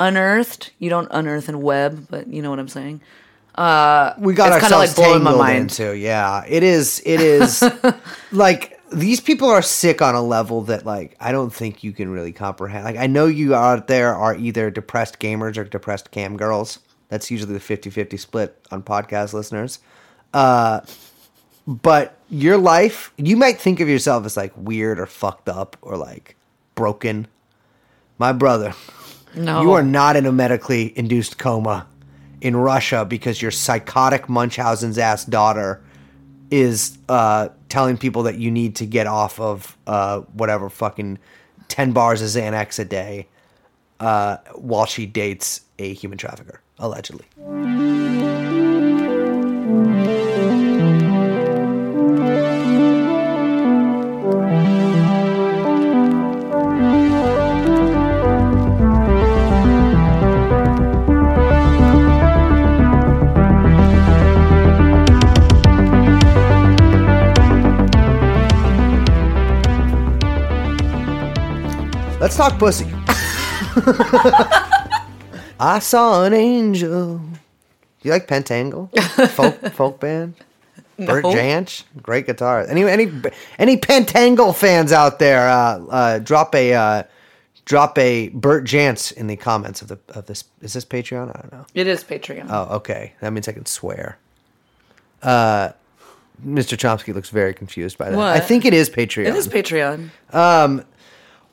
[0.00, 0.72] unearthed.
[0.80, 3.00] You don't unearth and web, but you know what I'm saying.
[3.56, 5.58] we got It's kinda, ourselves like, blowing my tangled mind.
[5.60, 5.96] into.
[5.96, 7.00] Yeah, it is.
[7.06, 7.62] It is
[8.32, 12.08] like these people are sick on a level that like I don't think you can
[12.10, 12.84] really comprehend.
[12.84, 16.78] Like I know you out there are either depressed gamers or depressed cam girls.
[17.08, 19.78] That's usually the 50-50 split on podcast listeners.
[20.32, 20.80] Uh,
[21.66, 25.96] but your life, you might think of yourself as like weird or fucked up or
[25.96, 26.36] like
[26.74, 27.26] broken.
[28.18, 28.74] My brother,
[29.36, 29.62] No.
[29.62, 31.86] you are not in a medically induced coma
[32.40, 35.82] in Russia because your psychotic Munchausen's ass daughter
[36.50, 41.18] is uh, telling people that you need to get off of uh, whatever fucking
[41.66, 43.26] 10 bars of Xanax a day
[43.98, 47.24] uh, while she dates a human trafficker, allegedly.
[72.36, 72.86] Let's talk pussy.
[75.60, 77.20] I saw an angel.
[78.02, 78.90] You like Pentangle?
[79.30, 80.34] folk folk band?
[80.98, 81.32] Bert No.
[81.32, 82.66] Jansch, great guitar.
[82.68, 83.08] Any any
[83.60, 85.48] any Pentangle fans out there?
[85.48, 87.02] Uh, uh, drop a uh,
[87.66, 90.42] drop a Bert Jansch in the comments of the of this.
[90.60, 91.28] Is this Patreon?
[91.28, 91.66] I don't know.
[91.72, 92.48] It is Patreon.
[92.50, 93.12] Oh, okay.
[93.20, 94.18] That means I can swear.
[95.22, 95.70] Uh,
[96.44, 96.76] Mr.
[96.76, 98.18] Chomsky looks very confused by that.
[98.18, 99.26] I think it is Patreon.
[99.26, 100.10] It is Patreon,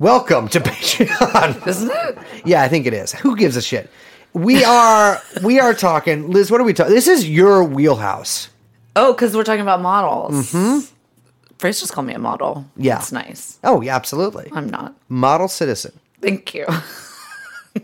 [0.01, 1.67] Welcome to Patreon.
[1.67, 2.17] isn't it?
[2.43, 3.11] Yeah, I think it is.
[3.13, 3.87] Who gives a shit?
[4.33, 6.49] We are we are talking, Liz.
[6.49, 6.91] What are we talking?
[6.91, 8.49] This is your wheelhouse.
[8.95, 10.51] Oh, because we're talking about models.
[10.51, 10.91] Mm-hmm.
[11.59, 12.65] Grace just called me a model.
[12.75, 12.97] Yeah.
[12.97, 13.59] It's nice.
[13.63, 14.49] Oh, yeah, absolutely.
[14.55, 14.95] I'm not.
[15.07, 15.91] Model citizen.
[16.19, 16.65] Thank you.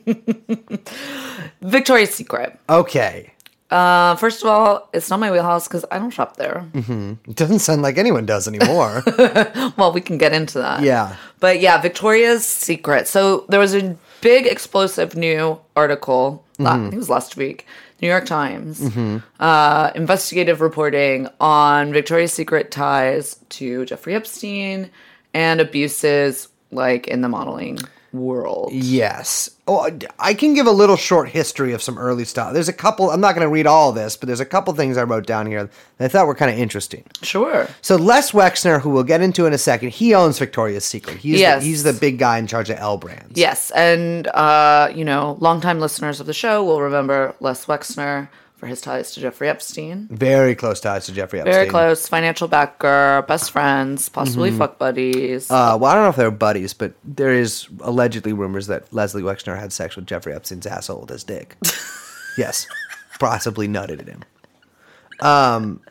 [1.61, 2.59] Victoria's Secret.
[2.67, 3.31] Okay,
[3.69, 6.65] Uh, first of all, it's not my wheelhouse because I don't shop there.
[6.73, 9.03] it doesn't sound like anyone does anymore.
[9.77, 10.81] Well, we can get into that.
[10.83, 11.15] Yeah.
[11.39, 13.07] But yeah, Victoria's Secret.
[13.07, 17.65] So there was a big explosive new article, la- I think it was last week,
[18.01, 18.81] New York Times,
[19.39, 24.89] uh, investigative reporting on Victoria's Secret ties to Jeffrey Epstein
[25.33, 27.79] and abuses like in the modeling
[28.13, 28.71] world.
[28.73, 29.49] yes.
[29.67, 32.53] Oh, I can give a little short history of some early stuff.
[32.53, 33.11] There's a couple.
[33.11, 35.45] I'm not going to read all this, but there's a couple things I wrote down
[35.45, 37.03] here that I thought were kind of interesting.
[37.21, 37.67] Sure.
[37.81, 41.17] So Les Wexner, who we'll get into in a second, he owns Victoria's Secret.
[41.17, 41.61] He's Yes.
[41.61, 43.37] the, he's the big guy in charge of L brands.
[43.37, 48.65] Yes, and uh, you know, longtime listeners of the show will remember Les Wexner for
[48.65, 50.07] his ties to Jeffrey Epstein.
[50.09, 51.53] Very close ties to Jeffrey Epstein.
[51.53, 55.47] Very close, financial backer, best friends, possibly fuck buddies.
[55.47, 55.53] Mm-hmm.
[55.53, 59.21] Uh, well, I don't know if they're buddies, but there is allegedly rumors that Leslie
[59.21, 61.55] Wexner had sex with Jeffrey Epstein's asshole with his dick.
[62.37, 62.67] yes,
[63.19, 64.23] possibly nutted at him.
[65.19, 65.81] Um,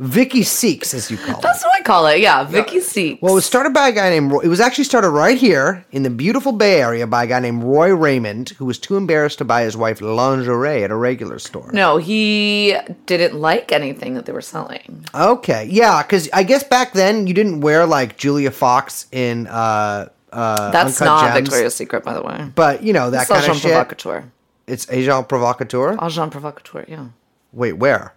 [0.00, 1.42] Vicky Seeks, as you call it.
[1.42, 2.20] That's what I call it.
[2.20, 3.20] Yeah, Vicky Seeks.
[3.20, 4.32] Well, it was started by a guy named.
[4.32, 7.38] Roy, it was actually started right here in the beautiful Bay Area by a guy
[7.38, 11.38] named Roy Raymond, who was too embarrassed to buy his wife lingerie at a regular
[11.38, 11.70] store.
[11.74, 15.04] no, he didn't like anything that they were selling.
[15.14, 20.08] Okay, yeah, because I guess back then you didn't wear like Julia Fox in uh,
[20.32, 22.50] uh, That's not Gems, Victoria's Secret, by the way.
[22.54, 23.70] but you know that It's kind of shit.
[23.72, 24.24] Provocateur.
[24.66, 25.98] It's agent provocateur.
[26.02, 27.08] Agent Provocateur, yeah.
[27.52, 28.14] Wait, where?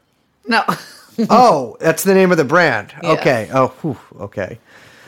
[0.47, 0.63] No.
[1.29, 2.93] oh, that's the name of the brand.
[3.01, 3.11] Yeah.
[3.11, 3.49] Okay.
[3.53, 4.59] Oh, whew, okay.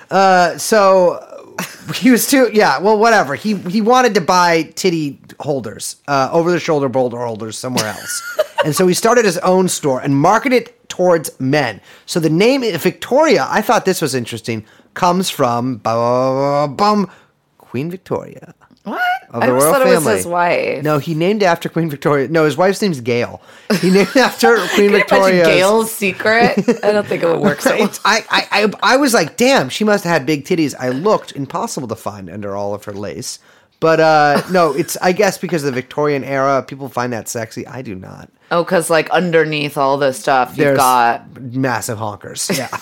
[0.09, 1.53] Uh, so
[1.95, 2.49] he was too.
[2.53, 2.79] Yeah.
[2.79, 3.35] Well, whatever.
[3.35, 8.39] He he wanted to buy titty holders, uh, over the shoulder boulder holders somewhere else,
[8.65, 11.81] and so he started his own store and marketed it towards men.
[12.05, 17.09] So the name Victoria, I thought this was interesting, comes from bum,
[17.57, 18.53] Queen Victoria.
[18.85, 19.01] What?
[19.29, 20.15] Of I the always royal thought it was family.
[20.17, 20.83] his wife.
[20.83, 22.27] No, he named after Queen Victoria.
[22.29, 23.41] No, his wife's name's Gail.
[23.81, 25.45] He named after Queen Can you imagine Victoria.
[25.45, 26.83] Gail's secret?
[26.83, 27.91] I don't think it would work so well.
[28.05, 30.73] I, I, I, I was like, damn, she must have had big titties.
[30.79, 33.39] I looked, impossible to find under all of her lace.
[33.79, 37.67] But uh, no, it's I guess because of the Victorian era, people find that sexy.
[37.67, 38.29] I do not.
[38.51, 42.49] Oh, because like underneath all this stuff, you've There's got massive honkers.
[42.57, 42.79] Yeah.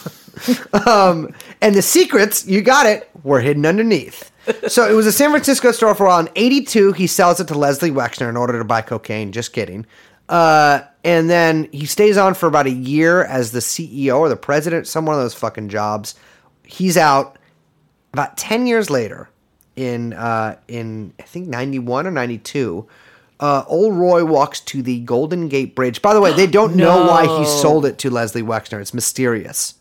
[0.88, 4.32] um, and the secrets, you got it, were hidden underneath.
[4.68, 6.20] So it was a San Francisco store for a while.
[6.20, 9.32] In 82, he sells it to Leslie Wexner in order to buy cocaine.
[9.32, 9.86] Just kidding.
[10.30, 14.36] Uh, and then he stays on for about a year as the CEO or the
[14.36, 16.16] president, some one of those fucking jobs.
[16.64, 17.38] He's out
[18.14, 19.30] about 10 years later
[19.76, 22.88] in uh, in I think 91 or 92.
[23.40, 26.02] Uh, old Roy walks to the Golden Gate Bridge.
[26.02, 28.80] By the way, they don't know why he sold it to Leslie Wexner.
[28.80, 29.74] It's mysterious.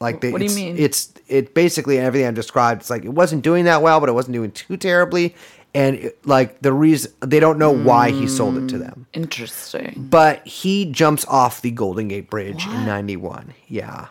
[0.00, 0.76] Like they, What do you it's, mean?
[0.78, 2.80] It's it basically everything I've described.
[2.82, 5.34] It's like it wasn't doing that well, but it wasn't doing too terribly.
[5.74, 9.06] And it, like the reason they don't know why he sold it to mm, them,
[9.12, 10.08] interesting.
[10.10, 13.54] but he jumps off the Golden Gate Bridge in '91.
[13.68, 14.08] Yeah.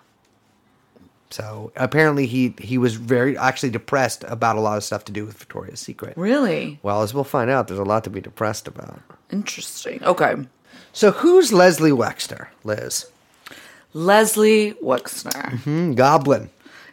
[1.32, 5.26] So apparently he he was very actually depressed about a lot of stuff to do
[5.26, 6.14] with Victoria's Secret.
[6.18, 9.02] Really Well, as we'll find out, there's a lot to be depressed about.
[9.32, 10.04] interesting.
[10.04, 10.36] Okay,
[10.94, 13.06] So who's Leslie Wexner, Liz?
[13.94, 15.60] Leslie Wexner.
[15.60, 16.50] Hmm, Goblin.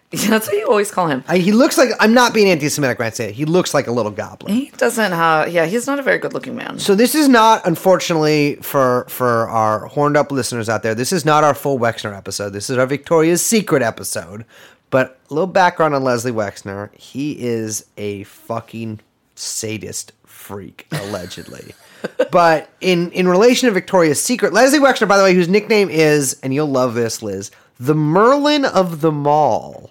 [0.11, 1.25] That's what you always call him.
[1.27, 3.35] I, he looks like I'm not being anti-Semitic when I say it.
[3.35, 4.55] He looks like a little goblin.
[4.55, 5.53] He doesn't have.
[5.53, 6.79] Yeah, he's not a very good-looking man.
[6.79, 10.95] So this is not, unfortunately, for for our horned up listeners out there.
[10.95, 12.51] This is not our full Wexner episode.
[12.51, 14.45] This is our Victoria's Secret episode.
[14.91, 16.95] But a little background on Leslie Wexner.
[16.95, 19.01] He is a fucking
[19.35, 21.75] sadist freak, allegedly.
[22.31, 26.38] but in in relation to Victoria's Secret, Leslie Wexner, by the way, whose nickname is,
[26.42, 29.90] and you'll love this, Liz, the Merlin of the Mall.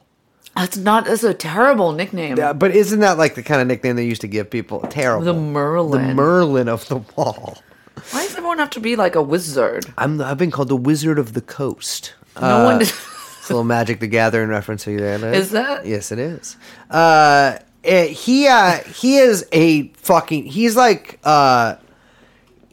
[0.56, 1.06] That's not.
[1.06, 2.40] That's a terrible nickname.
[2.40, 4.80] Uh, but isn't that like the kind of nickname they used to give people?
[4.82, 5.26] Terrible.
[5.26, 6.08] The Merlin.
[6.08, 7.58] The Merlin of the Mall.
[8.12, 9.86] Why does everyone have to be like a wizard?
[9.98, 12.14] I'm I've been called the Wizard of the Coast.
[12.40, 12.82] No one.
[13.46, 15.20] It's a little Magic the Gathering reference you there.
[15.20, 15.38] Liz.
[15.38, 15.86] Is that?
[15.86, 16.58] Yes, it is.
[16.90, 20.46] Uh, eh, he uh, he is a fucking.
[20.46, 21.76] He's like uh,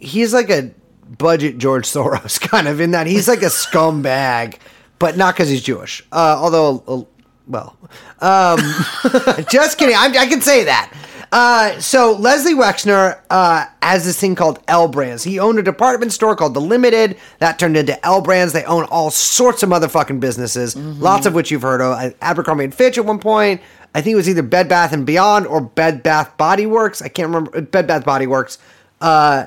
[0.02, 0.70] he's like a
[1.18, 4.58] budget George Soros kind of in that he's like a scumbag,
[4.98, 6.02] but not because he's Jewish.
[6.12, 7.02] Uh, although, uh,
[7.46, 7.76] well,
[8.20, 8.58] um,
[9.50, 9.96] just kidding.
[9.96, 10.92] I'm, I can say that.
[11.32, 15.24] Uh, so Leslie Wexner uh, has this thing called L Brands.
[15.24, 18.52] He owned a department store called The Limited that turned into L Brands.
[18.52, 21.92] They own all sorts of motherfucking businesses, lots of which you've heard of.
[21.98, 23.62] Uh, Abercrombie and Fitch at one point.
[23.94, 27.00] I think it was either Bed Bath and Beyond or Bed Bath Body Works.
[27.00, 27.62] I can't remember.
[27.62, 28.58] Bed Bath Body Works.
[29.00, 29.46] Uh,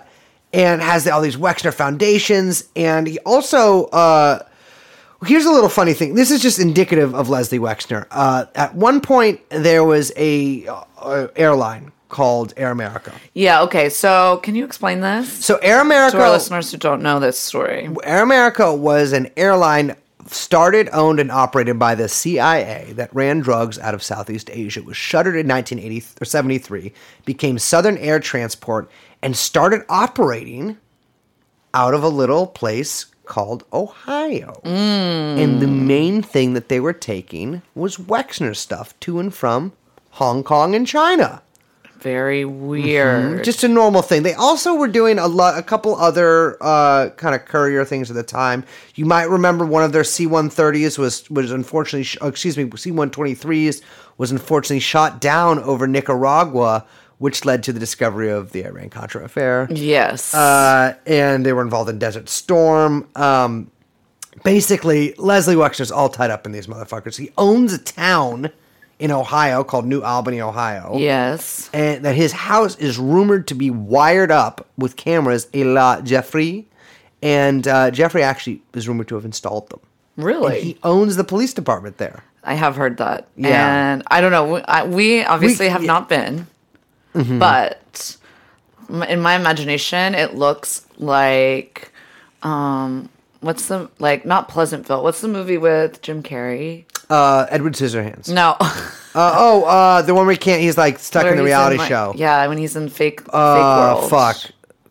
[0.56, 2.70] and has all these Wexner foundations.
[2.76, 4.40] And he also, uh,
[5.26, 6.16] here's a little funny thing.
[6.16, 8.08] This is just indicative of Leslie Wexner.
[8.10, 10.66] Uh, at one point, there was a
[10.98, 13.12] uh, airline called Air America.
[13.34, 13.64] Yeah.
[13.64, 13.90] Okay.
[13.90, 17.38] So, can you explain this So Air America, to our listeners who don't know this
[17.38, 17.90] story?
[18.04, 19.96] Air America was an airline
[20.28, 24.80] started, owned, and operated by the CIA that ran drugs out of Southeast Asia.
[24.80, 26.94] It was shuttered in 1973,
[27.26, 28.90] became Southern Air Transport,
[29.22, 30.78] and started operating
[31.74, 34.62] out of a little place called Ohio.
[34.64, 35.44] Mm.
[35.44, 39.74] And the main thing that they were taking was Wexner stuff to and from
[40.12, 41.42] Hong Kong and China.
[42.06, 43.44] Very weird.
[43.44, 44.22] Just a normal thing.
[44.22, 48.16] They also were doing a lot, a couple other uh, kind of courier things at
[48.16, 48.64] the time.
[48.94, 53.82] You might remember one of their C-130s was was unfortunately, sh- uh, excuse me, C-123s
[54.20, 56.86] was unfortunately shot down over Nicaragua,
[57.18, 59.68] which led to the discovery of the Iran Contra affair.
[59.72, 60.32] yes.
[60.32, 63.10] Uh, and they were involved in Desert Storm.
[63.16, 63.72] Um,
[64.44, 67.18] basically, Leslie Wexner's all tied up in these motherfuckers.
[67.18, 68.52] He owns a town
[69.00, 71.70] in Ohio called New Albany, Ohio yes.
[71.74, 76.66] and that his house is rumored to be wired up with cameras a la Jeffrey,
[77.22, 79.80] and uh, Jeffrey actually is rumored to have installed them.
[80.16, 80.56] Really?
[80.56, 82.24] And he owns the police department there.
[82.44, 83.28] I have heard that.
[83.36, 83.92] Yeah.
[83.94, 84.54] And I don't know.
[84.54, 85.88] We, I, we obviously We- have yeah.
[85.88, 86.48] not been,
[87.14, 88.16] but
[89.10, 91.92] in my imagination, it looks like,
[92.44, 93.10] um,
[93.42, 95.04] what's the, like, not Pleasantville.
[95.04, 96.86] What's the movie with Jim Carrey?
[97.10, 98.30] Uh, Edward Scissorhands.
[98.34, 98.56] No.
[99.18, 100.62] Uh, oh, uh, the one where he can't.
[100.62, 102.12] He's like stuck Where in the he's reality like- show.
[102.18, 104.10] Yeah, when he's in fake, fake Uh, world.
[104.10, 104.36] fuck.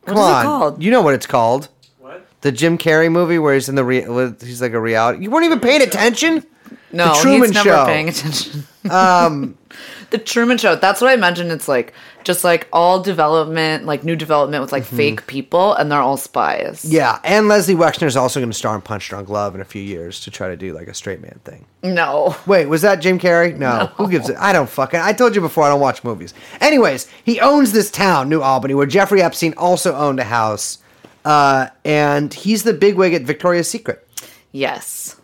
[0.06, 0.44] Come is it on.
[0.46, 0.82] called?
[0.82, 1.68] You know what it's called?
[1.98, 2.24] What?
[2.40, 5.22] The Jim Carrey movie where he's in the re- with- he's like a reality.
[5.24, 6.42] You weren't even paying attention.
[6.90, 7.84] No, The Truman he's never Show.
[7.84, 8.64] paying attention.
[8.90, 9.58] Um,
[10.08, 10.74] the Truman Show.
[10.76, 11.52] That's what I mentioned.
[11.52, 11.92] It's like
[12.24, 16.84] just like all development, like new development with like fake people, and they're all spies.
[16.84, 19.64] Yeah, and Leslie Wexner is also going to star in Punch Drunk Love in a
[19.64, 21.66] few years to try to do like a straight man thing.
[21.82, 22.36] No.
[22.46, 23.56] Wait, was that Jim Carrey?
[23.56, 23.86] No.
[23.96, 24.36] Who gives it?
[24.38, 25.00] I don't fucking.
[25.00, 26.34] I told you before I don't watch movies.
[26.60, 30.78] Anyways, he owns this town, New Albany, where Jeffrey Epstein also owned a house,
[31.24, 34.06] uh, and he's the bigwig at Victoria's Secret.
[34.52, 35.16] Yes.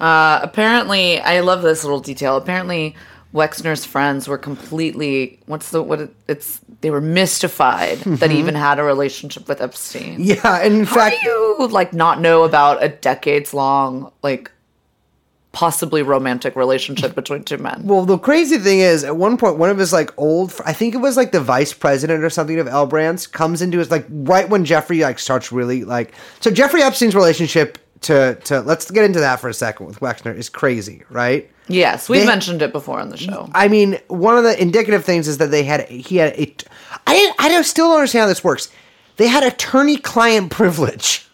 [0.00, 2.36] Uh, apparently, I love this little detail.
[2.36, 2.94] Apparently,
[3.34, 8.38] Wexner's friends were completely what's the what it's they were mystified that he mm-hmm.
[8.38, 10.16] even had a relationship with Epstein.
[10.18, 14.50] Yeah, and in How fact, do you like not know about a decades long like
[15.52, 17.82] possibly romantic relationship between two men?
[17.84, 20.94] Well, the crazy thing is, at one point, one of his like old, I think
[20.94, 24.06] it was like the vice president or something of L Brands comes into his like
[24.08, 26.14] right when Jeffrey like starts really like.
[26.40, 30.36] So Jeffrey Epstein's relationship to to let's get into that for a second with Wexner
[30.36, 31.50] is crazy, right?
[31.70, 33.48] yes, we've They- mentioned it before on the show.
[33.54, 36.54] I mean, one of the indicative things is that they had he had a.
[37.06, 38.68] I didn't, I don't still don't understand how this works.
[39.16, 41.26] They had attorney-client privilege.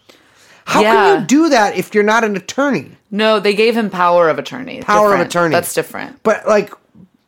[0.65, 0.93] How Yeah.
[0.95, 2.93] can you do that if you're not an attorney?
[3.11, 4.81] No, they gave him power of attorney.
[4.81, 5.53] Power of attorney.
[5.55, 6.23] That's different.
[6.23, 6.73] But like,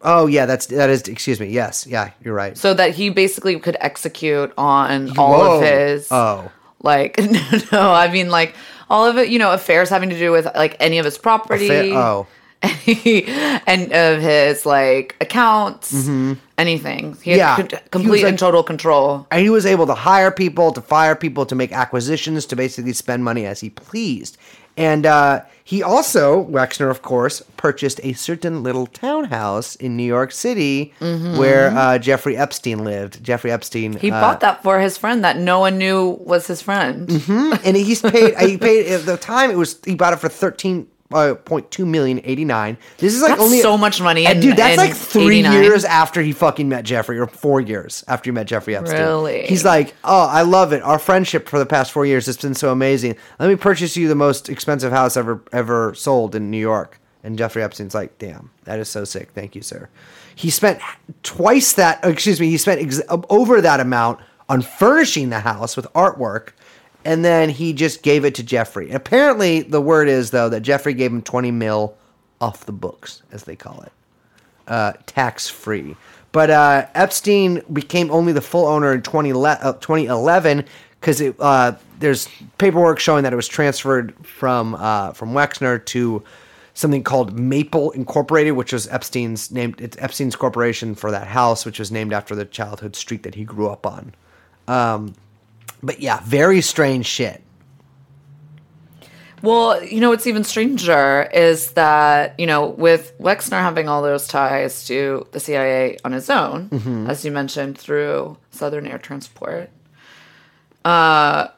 [0.02, 1.02] oh yeah, that's that is.
[1.02, 1.48] Excuse me.
[1.48, 2.56] Yes, yeah, you're right.
[2.56, 5.56] So that he basically could execute on all Whoa.
[5.58, 6.50] of his Oh.
[6.82, 8.54] like no, no, I mean like
[8.90, 11.66] all of it, you know, affairs having to do with like any of his property.
[11.66, 12.26] Affair- oh.
[13.66, 16.08] and of his like accounts,
[16.58, 17.16] anything.
[17.22, 17.38] He had Mm-hmm.
[17.38, 17.56] Yeah.
[17.56, 19.26] was, complete like- and total control.
[19.30, 22.92] and he was able to hire people, to fire people, to make acquisitions, to basically
[22.92, 24.36] spend money as he pleased.
[24.76, 30.30] And uh, he also, Wexner, of course, purchased a certain little townhouse in New York
[30.32, 33.22] City where uh, Jeffrey Epstein lived.
[33.24, 33.96] Jeffrey Epstein.
[33.96, 37.08] He uh, bought that for his friend that no one knew was his friend.
[37.28, 38.36] and he's paid.
[38.38, 39.50] he paid at the time.
[39.50, 40.88] It was he bought it for thirteen.
[41.12, 44.72] Uh, 0.2 million 89 this is like That's only so much money and dude that's
[44.72, 45.62] in like three 89.
[45.62, 48.98] years after he fucking met jeffrey or four years after he met jeffrey epstein.
[48.98, 49.46] Really?
[49.46, 50.82] he's like oh i love it.
[50.82, 53.14] Our friendship for the past four years has been so amazing.
[53.38, 56.98] Let me purchase you the most expensive house ever ever sold in new york.
[57.22, 59.30] And jeffrey epstein's like damn that is so sick.
[59.32, 59.88] Thank you sir.
[60.34, 60.80] He spent
[61.22, 65.86] twice that excuse me he spent ex- over that amount on furnishing the house with
[65.92, 66.50] artwork
[67.06, 68.86] and then he just gave it to Jeffrey.
[68.86, 71.96] And Apparently, the word is though that Jeffrey gave him twenty mil
[72.40, 73.92] off the books, as they call it,
[74.66, 75.96] uh, tax free.
[76.32, 80.66] But uh, Epstein became only the full owner in 2011 uh, 2011
[81.00, 86.22] because uh, there's paperwork showing that it was transferred from uh, from Wexner to
[86.74, 89.80] something called Maple Incorporated, which was Epstein's named.
[89.80, 93.44] It's Epstein's corporation for that house, which was named after the childhood street that he
[93.44, 94.12] grew up on.
[94.68, 95.14] Um,
[95.82, 97.42] but yeah, very strange shit.
[99.42, 104.26] Well, you know what's even stranger is that, you know, with Wexner having all those
[104.26, 107.08] ties to the CIA on his own, Mm-hmm.
[107.10, 109.70] as you mentioned, through Southern Air Transport.
[110.84, 111.48] Uh,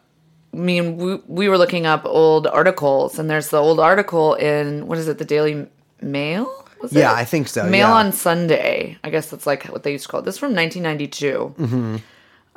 [0.53, 4.87] I mean, we, we were looking up old articles, and there's the old article in,
[4.87, 5.67] what is it, the Daily
[6.03, 6.65] Mail?
[6.83, 7.13] Was Yeah?
[7.13, 7.95] I think so, Mail yeah.
[7.95, 8.99] on Sunday.
[9.05, 10.25] I guess that's like what they used to call it.
[10.25, 12.01] This is from 1992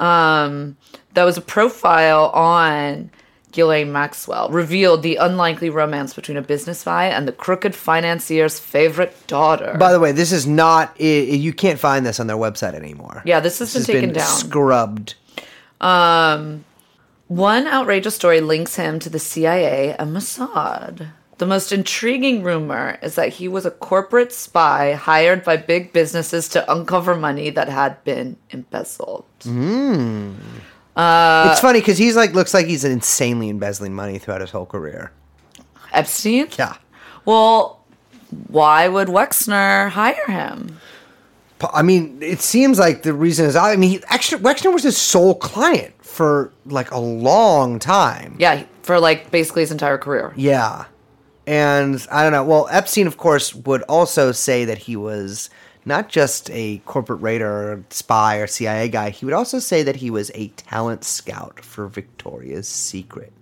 [0.01, 0.75] um,
[1.13, 3.09] that was a profile on
[3.51, 9.15] Ghislaine Maxwell, revealed the unlikely romance between a business spy and the crooked financier's favorite
[9.27, 9.75] daughter.
[9.77, 10.99] By the way, this is not.
[10.99, 13.21] you can't find this on their website anymore.
[13.25, 14.27] yeah, this has been has taken been down.
[14.27, 15.15] scrubbed.
[17.31, 21.11] One outrageous story links him to the CIA and Mossad.
[21.41, 26.47] The most intriguing rumor is that he was a corporate spy hired by big businesses
[26.49, 29.25] to uncover money that had been embezzled.
[29.41, 30.33] Hmm.
[30.95, 35.11] it's funny because he's like looks like he's insanely embezzling money throughout his whole career.
[35.91, 36.47] Epstein?
[36.59, 36.75] Yeah.
[37.25, 37.83] Well,
[38.49, 40.77] why would Wexner hire him?
[41.73, 44.95] I mean, it seems like the reason is I mean, he, actually, Wexner was his
[44.95, 48.35] sole client for like a long time.
[48.37, 50.33] Yeah, for like basically his entire career.
[50.35, 50.85] Yeah.
[51.47, 52.43] And I don't know.
[52.43, 55.49] Well, Epstein, of course, would also say that he was
[55.85, 59.09] not just a corporate raider or spy or CIA guy.
[59.09, 63.33] He would also say that he was a talent scout for Victoria's Secret.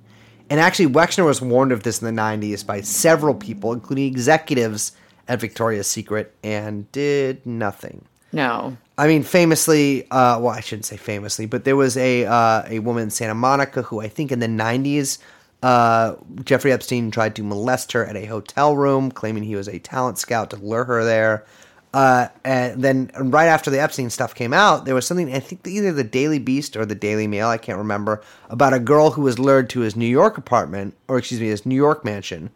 [0.50, 4.94] And actually, Wexner was warned of this in the 90s by several people, including executives
[5.28, 8.06] at Victoria's Secret, and did nothing.
[8.32, 8.78] No.
[8.98, 12.80] I mean, famously, uh, well, I shouldn't say famously, but there was a uh, a
[12.80, 15.20] woman in Santa Monica who I think in the '90s,
[15.62, 19.80] uh, Jeffrey Epstein tried to molest her at a hotel room, claiming he was a
[19.80, 21.46] talent scout to lure her there.
[21.92, 25.66] Uh, and then right after the Epstein stuff came out, there was something I think
[25.68, 29.24] either the Daily Beast or the Daily Mail, I can't remember, about a girl who
[29.24, 32.52] was lured to his New York apartment, or excuse me, his New York mansion,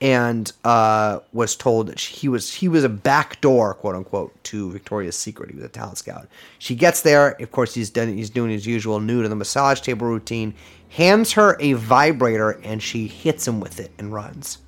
[0.00, 5.16] and uh, was told that he was he was a backdoor, quote unquote, to Victoria's
[5.16, 5.50] Secret.
[5.50, 6.28] He was a talent scout.
[6.58, 7.30] She gets there.
[7.40, 8.12] Of course, he's done.
[8.14, 10.54] He's doing his usual nude on the massage table routine.
[10.90, 14.58] Hands her a vibrator, and she hits him with it and runs.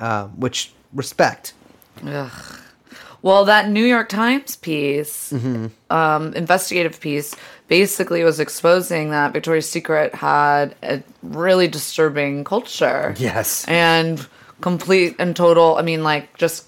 [0.00, 1.52] Uh, which respect.
[3.22, 5.66] Well, that New York Times piece, Mm-hmm.
[5.92, 7.34] um, investigative piece,
[7.68, 13.14] basically was exposing that Victoria's Secret had a really disturbing culture.
[13.18, 13.64] Yes.
[13.66, 14.26] And
[14.60, 16.66] complete and total, I mean, like, just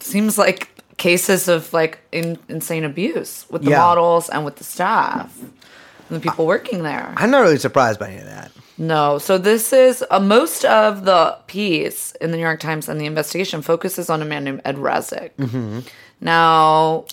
[0.00, 3.78] seems like cases of like in, insane abuse with the Yeah.
[3.78, 5.50] models and with the staff and
[6.10, 7.12] the people working there.
[7.16, 8.52] I'm not really surprised by any of that.
[8.78, 9.18] No.
[9.18, 13.06] So this is uh, most of the piece in the New York Times and the
[13.06, 15.30] investigation focuses on a man named Ed Razek.
[15.38, 15.80] Mm-hmm.
[16.20, 17.04] Now,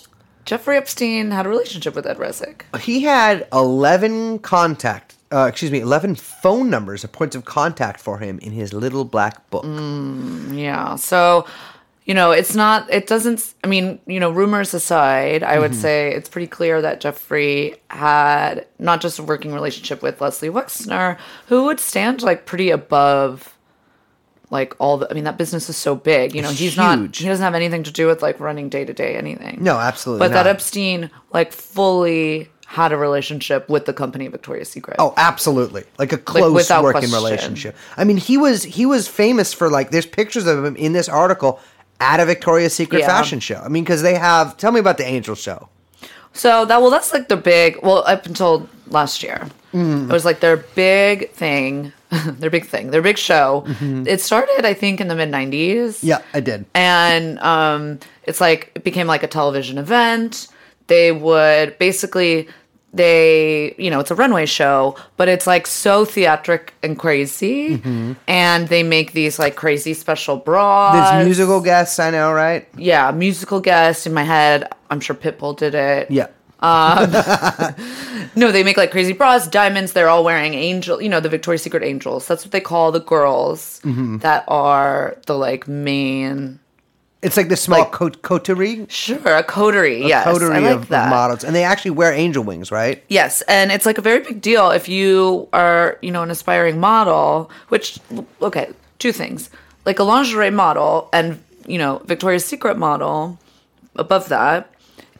[0.50, 2.62] Jeffrey Epstein had a relationship with Ed Razek.
[2.80, 8.18] He had 11 contact, uh, excuse me, 11 phone numbers of points of contact for
[8.18, 9.64] him in his little black book.
[10.52, 10.96] Yeah.
[10.96, 11.46] So,
[12.04, 15.60] you know, it's not, it doesn't, I mean, you know, rumors aside, I Mm-hmm.
[15.62, 20.48] would say it's pretty clear that Jeffrey had not just a working relationship with Leslie
[20.50, 23.56] Wexner, who would stand like pretty above
[24.50, 27.26] like all the, I mean, that business is so big, you know, he's not, he
[27.26, 29.58] doesn't have anything to do with like running day to day anything.
[29.60, 30.46] No, absolutely But that.
[30.46, 34.96] Epstein like fully had a relationship with the company Victoria's Secret.
[34.98, 35.84] Oh, absolutely.
[35.98, 37.16] Like a close without working question.
[37.24, 37.76] relationship.
[37.96, 41.08] I mean, he was he was famous for like there's pictures of him in this
[41.08, 41.58] article
[42.00, 43.06] at a Victoria's Secret Yeah.
[43.08, 43.56] fashion show.
[43.64, 45.68] I mean, cuz they have Tell me about the Angel show.
[46.32, 49.48] So that well, that's like the big well up until last year.
[49.74, 50.08] Mm.
[50.08, 51.92] It was like their big thing,
[52.40, 53.64] their big thing, their big show.
[53.80, 55.50] It started, I think, in the mid '90s.
[56.00, 56.06] Mm-hmm.
[56.06, 56.66] Yeah, I did.
[56.74, 60.48] and um, it's like it became like a television event.
[60.88, 62.48] They would basically
[62.92, 68.12] they you know it's a runway show but it's like so theatric and crazy Mm-hmm.
[68.26, 72.66] and they make these like crazy special bras There's musical guests, I know, right?
[72.76, 76.26] yeah musical guests in my head i'm sure pitbull did it Yeah.
[78.36, 79.92] no, they make like crazy bras, diamonds.
[79.92, 82.26] They're all wearing angel, you know, the Victoria's Secret angels.
[82.26, 84.18] That's what they call the girls Mm-hmm.
[84.18, 86.58] that are the like main.
[87.22, 90.06] It's like the small Like- cote- coterie, Sure, a coterie.
[90.06, 93.02] yes, coterie I like of, of models, and they actually wear angel wings, right?
[93.08, 96.80] Yes, and it's like a very big deal if you are, you know, an aspiring
[96.80, 97.50] model.
[97.68, 97.98] Which,
[98.40, 99.50] okay, two things:
[99.84, 103.38] like a lingerie model and you know Victoria's Secret model.
[103.96, 104.69] Above that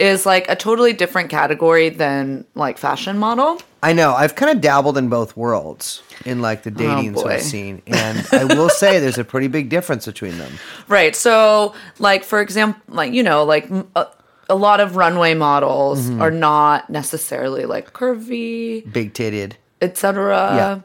[0.01, 3.61] is like a totally different category than like fashion model.
[3.82, 4.12] I know.
[4.14, 8.26] I've kind of dabbled in both worlds in like the dating sort of scene, and
[8.32, 10.53] I will say there's a pretty big difference between them.
[10.88, 11.14] Right.
[11.16, 13.70] So, like for example, like you know, like
[14.48, 16.20] a lot of runway models Mm-hmm.
[16.22, 19.53] are not necessarily like curvy, Big titted.
[19.80, 20.82] etc.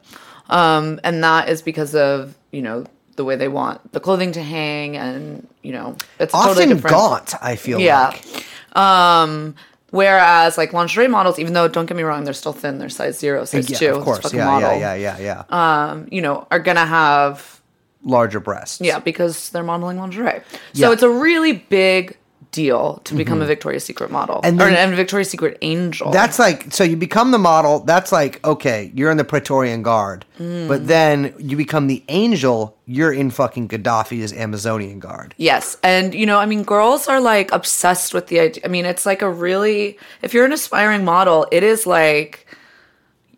[0.49, 0.75] Yeah.
[0.77, 2.85] Um, and that is because of you know
[3.17, 6.73] the way they want the clothing to hang, and you know it's a Often totally
[6.75, 6.95] different.
[6.95, 8.07] gaunt, I feel Yeah.
[8.09, 8.45] like.
[8.75, 9.55] Um,
[9.91, 12.77] whereas like lingerie models, even though don't get me wrong, they're still thin.
[12.79, 13.89] They're size zero, size Yeah, two.
[13.95, 14.33] of course.
[14.33, 14.71] Yeah, model.
[14.77, 15.89] yeah, yeah, yeah, yeah.
[15.89, 17.61] Um, you know, are gonna have
[18.03, 18.81] Larger breasts.
[18.81, 20.41] Yeah, because they're modeling lingerie.
[20.51, 20.91] So Yeah.
[20.91, 22.17] It's a really big
[22.55, 26.11] deal to become a Victoria's Secret model And or then- a Victoria's Secret angel.
[26.11, 27.73] That's like so you become the model.
[27.91, 30.67] That's like okay, you're in the Praetorian Guard, Mm.
[30.71, 32.57] but then you become the angel.
[32.87, 35.33] You're in fucking Gaddafi's Amazonian Guard.
[35.37, 38.61] yes, and you know, I mean, girls are like obsessed with the idea.
[38.65, 42.45] I mean, it's like a really if you're an aspiring model, it is like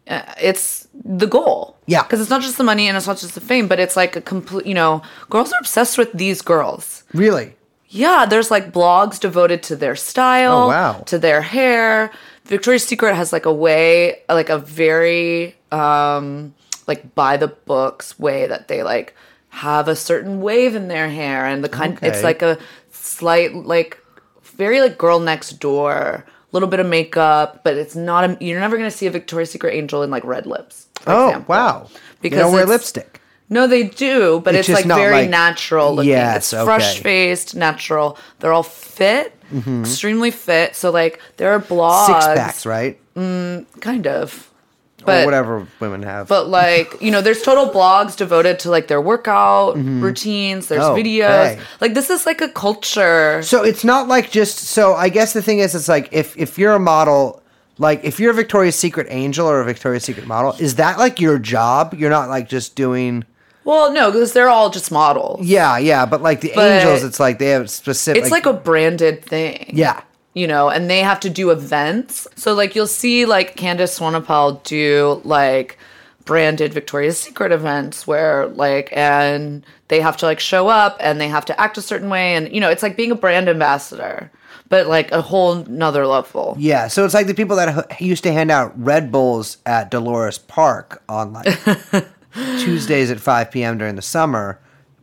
[0.07, 1.75] uh, it's the goal.
[1.89, 2.03] Yeah.
[2.03, 4.15] because it's not just the money and it's not just the fame, but it's like
[4.17, 4.65] a complete.
[4.65, 7.03] You know, girls are obsessed with these girls.
[7.13, 7.55] Really?
[7.89, 10.93] Yeah, there's like blogs devoted to their style, Oh, wow.
[11.07, 12.11] to their hair.
[12.45, 16.53] Victoria's Secret has like a way, like a very um
[16.87, 19.13] like by the books way that they like
[19.49, 22.07] have a certain wave in their hair and the kind Okay.
[22.07, 22.57] it's like a
[22.91, 23.97] slight like
[24.43, 28.77] very like girl next door, little bit of makeup, but it's not a you're never
[28.77, 30.87] going to see a Victoria's Secret angel in like red lips.
[31.05, 31.53] Oh example.
[31.53, 31.89] wow!
[32.21, 33.21] Because they don't wear lipstick.
[33.49, 36.09] No, they do, but It's it's, like very like- natural looking.
[36.11, 36.65] Yes, it's okay.
[36.65, 38.17] fresh faced, natural.
[38.39, 39.81] They're all fit, Mm-hmm.
[39.83, 40.75] extremely fit.
[40.75, 42.99] So like there are blogs, Six packs, right?
[43.15, 44.51] kind of,
[45.07, 46.27] or whatever women have.
[46.27, 50.67] but like you know, there's total blogs devoted to like their workout routines.
[50.67, 51.53] There's Oh, videos.
[51.53, 51.61] okay.
[51.79, 53.41] Like this is like a culture.
[53.43, 54.93] So it's not like just so.
[54.95, 57.41] I guess the thing is, it's like if if you're a model,
[57.77, 61.21] like if you're a Victoria's Secret angel or a Victoria's Secret model, is that like
[61.21, 61.93] your job?
[61.97, 63.23] You're not like just doing.
[63.67, 65.45] Well, no, because they're all just models.
[65.45, 68.21] Yeah, yeah, but like the But angels, it's like they have specific.
[68.23, 69.71] It's like a branded thing.
[69.73, 70.01] yeah.
[70.33, 72.27] you know, and they have to do events.
[72.35, 75.77] So like you'll see like Candace Swanepoel do like
[76.25, 81.27] branded Victoria's Secret events where like and they have to like show up and they
[81.27, 84.29] have to act a certain way and you know it's like being a brand ambassador
[84.69, 86.55] but like a whole nother level.
[86.59, 89.89] Yeah, so it's like the people that h- used to hand out Red Bulls at
[89.89, 91.47] Dolores Park on like
[92.59, 93.77] Tuesdays at 5 p.m.
[93.77, 94.59] during the summer,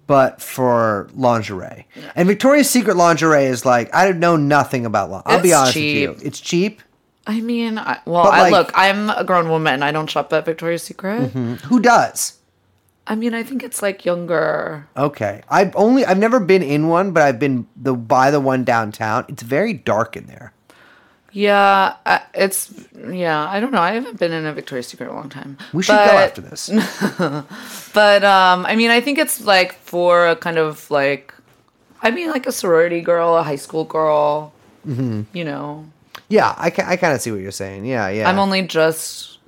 [0.06, 1.86] but for lingerie.
[2.14, 5.32] And Victoria's Secret lingerie is like, I know nothing about lingerie.
[5.34, 6.08] I'll be It's honest cheap.
[6.10, 6.26] with you.
[6.26, 6.82] It's cheap.
[7.26, 9.82] I mean, I, well, But, I like- look, I'm a grown woman.
[9.82, 11.22] I don't shop at Victoria's Secret.
[11.30, 11.54] Mm-hmm.
[11.68, 12.38] Who does?
[13.06, 14.88] I mean, I think it's like younger.
[14.96, 15.42] Okay.
[15.50, 19.26] I've only, I've never been in one, but I've been the by the one downtown.
[19.28, 20.53] It's very dark in there.
[21.36, 22.72] Yeah, I- it's
[23.08, 23.48] yeah.
[23.50, 23.80] I don't know.
[23.82, 25.58] I haven't been in a Victoria's Secret in a long time.
[25.72, 26.70] We should But- go after this.
[27.92, 31.34] But um, I mean, I think it's like for a kind of like,
[32.02, 34.52] I mean, like a sorority girl, a high school girl.
[34.86, 35.22] Mm-hmm.
[35.32, 35.86] You know,
[36.28, 37.84] yeah, I, I kind of see what you're saying.
[37.84, 38.28] Yeah, yeah.
[38.28, 39.38] I'm only just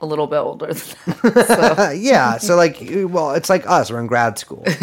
[0.00, 0.76] a little bit older than
[1.22, 1.76] that.
[1.78, 2.76] Uh, yeah, so like,
[3.08, 3.90] well, it's like us.
[3.90, 4.64] We're in grad school.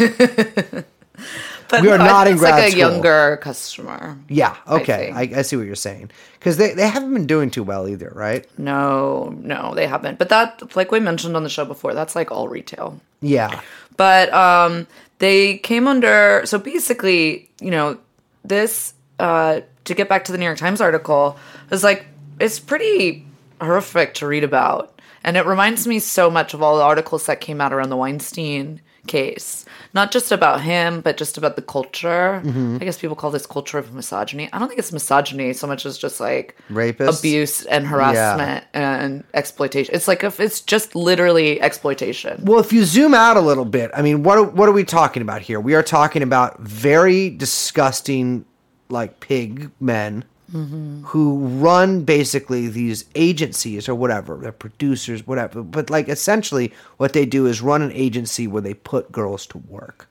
[1.74, 2.80] But We are no, not in it's grad like a school.
[2.80, 4.16] younger customer.
[4.28, 4.56] Yeah.
[4.68, 5.10] Okay.
[5.12, 5.38] I, think.
[5.38, 8.46] I, see what you're saying because they, they haven't been doing too well either, right?
[8.58, 10.18] No, no, they haven't.
[10.20, 13.00] But that, like we mentioned on the show before, that's like all retail.
[13.20, 13.60] Yeah.
[13.96, 14.86] But um,
[15.18, 16.42] they came under.
[16.44, 17.98] So basically, you know,
[18.44, 21.36] this uh, to get back to the New York Times article
[21.72, 22.06] is like
[22.38, 23.26] it's pretty
[23.60, 27.40] horrific to read about, and it reminds me so much of all the articles that
[27.40, 29.64] came out around the Weinstein case.
[29.92, 32.42] Not just about him, but just about the culture.
[32.44, 32.78] Mm-hmm.
[32.80, 34.48] I guess people call this culture of misogyny.
[34.52, 37.20] I don't think it's misogyny so much as just like Rapists?
[37.20, 39.94] abuse and harassment and exploitation.
[39.94, 42.44] It's like if it's just literally exploitation.
[42.44, 44.84] Well, if you zoom out a little bit, I mean, what are, what are we
[44.84, 45.60] talking about here?
[45.60, 48.44] We are talking about very disgusting,
[48.88, 54.36] like pig men who run basically these agencies or whatever.
[54.36, 55.62] They're producers, whatever.
[55.62, 59.58] But like essentially, what they do is run an agency where they put girls to
[59.58, 60.08] work,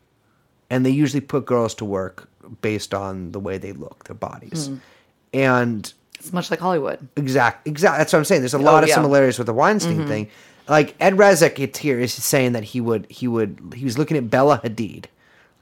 [0.70, 2.30] and they usually put girls to work
[2.62, 4.70] based on the way they look, their bodies,
[5.34, 7.08] and It's much like Hollywood.
[7.16, 7.98] Exact, exact.
[7.98, 8.42] That's what I'm saying.
[8.42, 8.96] There's a lot of yeah.
[8.96, 10.30] similarities with the Weinstein thing.
[10.68, 14.16] Like Ed Razek, it's here is saying that he would, he would, he was looking
[14.16, 15.06] at Bella Hadid,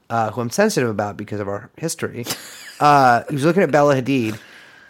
[0.08, 2.24] uh, who I'm sensitive about because of our history.
[2.80, 4.36] Uh, he was looking at Bella Hadid,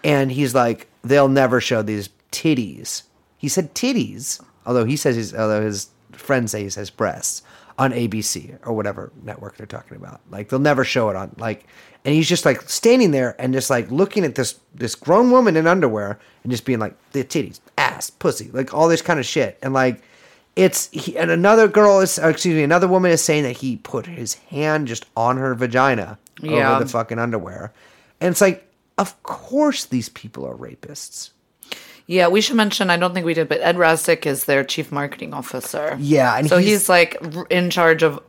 [0.05, 3.03] and he's like, they'll never show these titties.
[3.37, 7.43] He said titties, although he says his, although his friends say he says breasts
[7.79, 10.21] on ABC or whatever network they're talking about.
[10.31, 11.67] Like they'll never show it on like,
[12.05, 15.57] and he's just like standing there and just like looking at this this grown woman
[15.57, 19.27] in underwear and just being like the titties, ass, pussy, like all this kind of
[19.27, 20.03] shit, and like.
[20.55, 24.05] It's he, and another girl is excuse me another woman is saying that he put
[24.05, 26.75] his hand just on her vagina Yeah.
[26.75, 27.73] over the fucking underwear,
[28.21, 28.71] and it's like
[29.03, 31.31] of course these people are rapists.
[32.07, 32.91] Yeah, we should mention.
[32.91, 35.97] I don't think we did, but Ed Razek is their chief marketing officer.
[36.01, 37.11] Yeah, and so he's- he's, like
[37.51, 38.21] in charge of.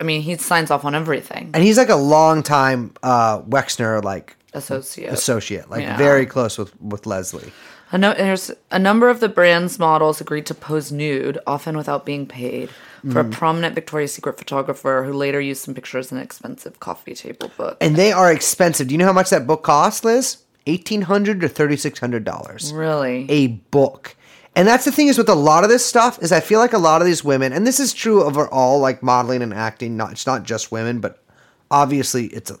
[0.00, 1.50] I mean, he signs off on everything.
[1.54, 5.12] And he's like a long time uh, Wexner like Associate.
[5.12, 5.96] associate, like Yeah.
[5.98, 7.52] very close with with Leslie.
[7.92, 12.06] A no, there's a number of the brand's models agreed to pose nude, often without
[12.06, 12.70] being paid,
[13.02, 13.28] for Mm.
[13.28, 17.50] a prominent Victoria's Secret photographer who later used some pictures in an expensive coffee table
[17.56, 17.76] book.
[17.80, 18.88] And they are expensive.
[18.88, 20.38] Do you know how much that book costs, Liz?
[20.66, 22.72] Eighteen hundred to thirty six hundred dollars.
[22.72, 23.26] really?
[23.30, 24.14] A book.
[24.56, 26.72] And that's the thing is with a lot of this stuff is I feel like
[26.72, 29.96] a lot of these women, and this is true overall, like modeling and acting.
[29.96, 31.22] Not it's not just women, but
[31.70, 32.52] obviously it's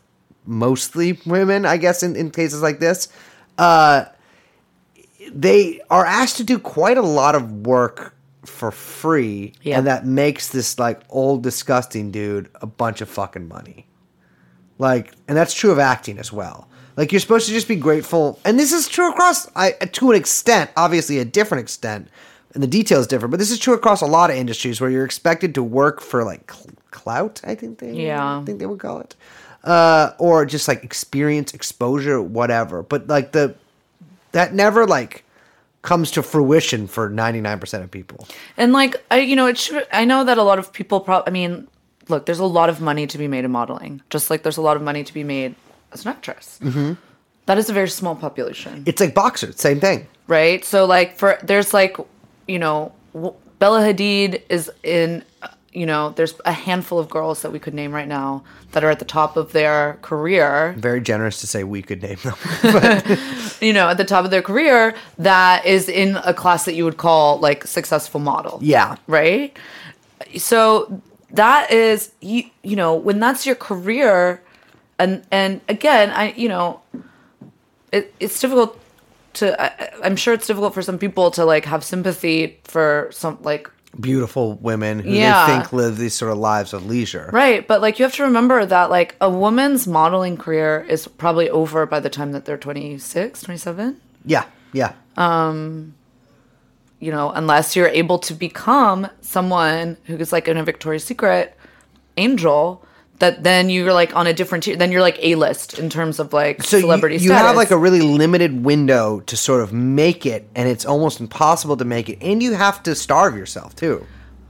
[0.46, 1.66] mostly women.
[1.66, 3.08] I guess in, in cases like this,
[3.58, 4.04] uh,
[5.32, 8.14] they are asked to do quite a lot of work
[8.44, 9.78] for free, Yeah.
[9.78, 13.86] and that makes this like old disgusting dude a bunch of fucking money.
[14.78, 16.66] Like, and that's true of acting as well.
[16.96, 20.16] Like, you're supposed to just be grateful, and this is true across, I, to an
[20.16, 22.08] extent, obviously a different extent,
[22.54, 23.28] and the details differ.
[23.28, 26.24] But this is true across a lot of industries where you're expected to work for
[26.24, 27.40] like cl- clout.
[27.44, 28.38] I think they, Yeah.
[28.40, 29.14] I think they would call it,
[29.64, 32.82] uh, or just like experience, exposure, whatever.
[32.82, 33.54] But like the
[34.32, 35.24] that never like
[35.82, 38.28] comes to fruition for 99% of people.
[38.56, 39.86] And like I, you know, it should.
[39.92, 41.00] I know that a lot of people.
[41.00, 41.66] Pro- I mean,
[42.08, 44.62] look, there's a lot of money to be made in modeling, just like there's a
[44.62, 45.54] lot of money to be made
[45.92, 46.58] as an actress.
[46.62, 47.58] Mm-hmm.
[47.58, 50.06] is a very small population, It's like boxers, same thing.
[50.28, 50.64] right?
[50.64, 51.96] So like for there's like,
[52.46, 52.92] you know,
[53.58, 55.24] Bella Hadid is in.
[55.72, 58.42] You know, there's a handful of girls that we could name right now
[58.72, 60.74] that are at the top of their career.
[60.76, 62.36] Very generous to say we could name them.
[63.60, 66.84] You know, at the top of their career that is in a class that you
[66.84, 68.58] would call like successful model.
[68.62, 68.96] yeah.
[69.06, 69.56] right?
[70.38, 71.02] So
[71.32, 74.42] that is you you know when that's your career,
[74.98, 76.80] and and again I you know,
[77.92, 78.78] it, it's difficult
[79.34, 83.38] to I, I'm sure it's difficult for some people to like have sympathy for some
[83.42, 85.46] like beautiful women who Yeah.
[85.46, 87.28] they think live these sort of lives of leisure.
[87.32, 91.50] Right, but like you have to remember that like a woman's modeling career is probably
[91.50, 94.00] over by the time that they're 26, 27.
[94.24, 94.92] Yeah, yeah.
[95.16, 95.94] Um
[97.00, 101.56] You know, unless you're able to become someone who is like in a Victoria's Secret
[102.18, 102.84] angel,
[103.20, 104.76] that then you're like on a different tier.
[104.76, 107.46] Then you're like A list in terms of like so you, celebrity you status.
[107.46, 111.76] have like a really limited window to sort of make it, and it's almost impossible
[111.76, 114.04] to make it, and you have to starve yourself too.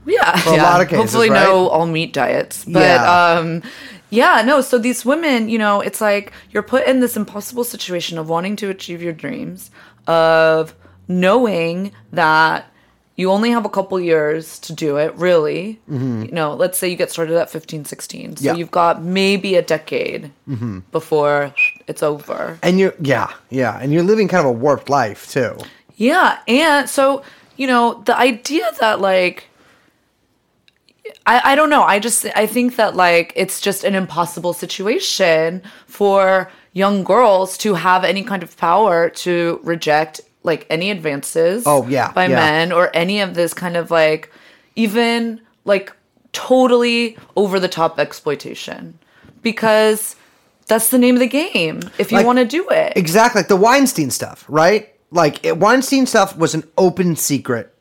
[0.05, 0.63] yeah, a yeah.
[0.63, 1.43] lot of cases, Hopefully, right?
[1.43, 3.35] no all meat diets, but Yeah.
[3.39, 3.61] um,
[4.09, 4.59] yeah, no.
[4.61, 8.55] So these women, you know, it's like you're put in this impossible situation of wanting
[8.57, 9.69] to achieve your dreams,
[10.07, 10.73] of
[11.07, 12.70] knowing that
[13.21, 15.11] you only have a couple years to do it.
[15.15, 18.45] Really, you know, let's say you get started at 15, 16, so Mm-hmm.
[18.45, 18.53] Yeah.
[18.57, 20.79] you've got maybe a decade Mm-hmm.
[20.91, 21.53] before
[21.89, 22.57] it's over.
[22.61, 25.53] And you're yeah, yeah, and you're living kind of a warped life too.
[25.95, 27.21] Yeah, and so
[27.57, 29.37] you know the idea that like
[31.25, 31.83] I I don't know.
[31.83, 37.73] I just I think that like it's just an impossible situation for young girls to
[37.75, 42.35] have any kind of power to reject like any advances Oh, yeah, by yeah.
[42.35, 44.31] men or any of this kind of like
[44.75, 45.93] even like
[46.33, 48.97] totally over the top exploitation
[49.41, 50.15] because
[50.67, 52.93] that's the name of the game if you Like, want to do it.
[52.95, 54.89] Exactly, like the Weinstein stuff, right?
[55.11, 57.75] Like it, Weinstein stuff was an open secret,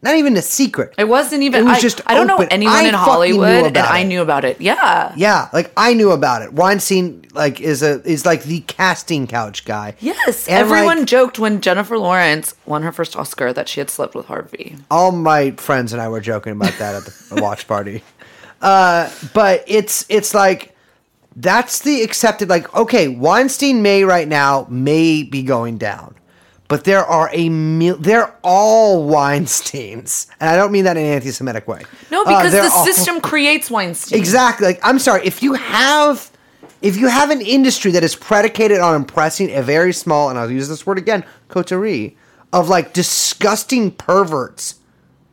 [0.00, 0.94] not even a secret.
[0.96, 1.62] It wasn't even.
[1.62, 4.22] It was I, just I don't know anyone I in Hollywood, and about I knew
[4.22, 4.60] about it.
[4.60, 5.12] Yeah.
[5.16, 6.52] Yeah, like I knew about it.
[6.52, 9.96] Weinstein like is a is like the casting couch guy.
[9.98, 10.46] Yes.
[10.46, 14.14] And, Everyone like, joked when Jennifer Lawrence won her first Oscar that she had slept
[14.14, 14.76] with Harvey.
[14.88, 18.04] all my friends and I were joking about that at the watch party.
[18.62, 20.76] Uh, but it's it's like
[21.34, 26.14] that's the accepted like okay, Weinstein may right now may be going down.
[26.68, 30.26] But there are a mil- they're all Weinsteins.
[30.38, 31.82] And I don't mean that in an anti-Semitic way.
[32.10, 34.18] No, Uh, because they're the all- system creates Weinstein.
[34.18, 34.66] Exactly.
[34.66, 36.30] Like I'm sorry, if you have
[36.82, 40.50] if you have an industry that is predicated on impressing a very small, and I'll
[40.50, 42.16] use this word again, coterie
[42.52, 44.76] of like disgusting perverts,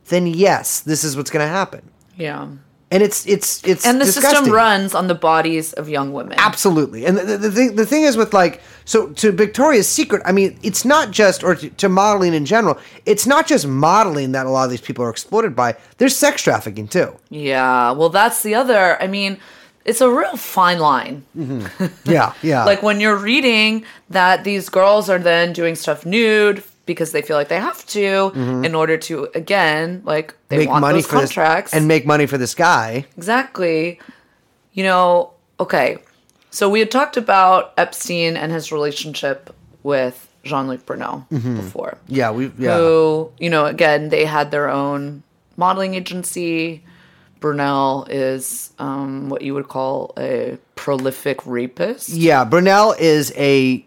[0.08, 1.82] then yes, this is what's going to happen.
[2.16, 2.48] Yeah.
[2.90, 4.38] And it's it's it's And the disgusting.
[4.38, 6.38] system runs on the bodies of young women.
[6.38, 7.04] Absolutely.
[7.04, 10.30] And the, the, the, thing, the thing is with like, so to Victoria's Secret, I
[10.30, 14.46] mean, it's not just, or to, to modeling in general, it's not just modeling that
[14.46, 15.76] a lot of these people are exploited by.
[15.98, 17.16] There's sex trafficking too.
[17.28, 17.90] Yeah.
[17.90, 19.02] Well, that's the other.
[19.02, 19.38] I mean,
[19.84, 21.24] it's a real fine line.
[21.36, 21.86] Mm-hmm.
[22.10, 22.64] Yeah, yeah.
[22.64, 27.36] like when you're reading that these girls are then doing stuff nude because they feel
[27.36, 28.30] like they have to
[28.64, 30.60] in order to again like they Mm-hmm.
[30.60, 33.04] make want money those for contracts this, and make money for this guy.
[33.16, 33.98] exactly
[34.72, 35.98] you know okay
[36.50, 42.46] so we had talked about epstein and his relationship with jean-luc brunel before Yeah, we
[42.48, 42.62] Mm-hmm.
[42.62, 42.76] yeah.
[42.78, 45.22] who you know again they had their own
[45.56, 46.84] modeling agency
[47.40, 53.84] brunel is um, what you would call a prolific rapist Yeah, Brunel is a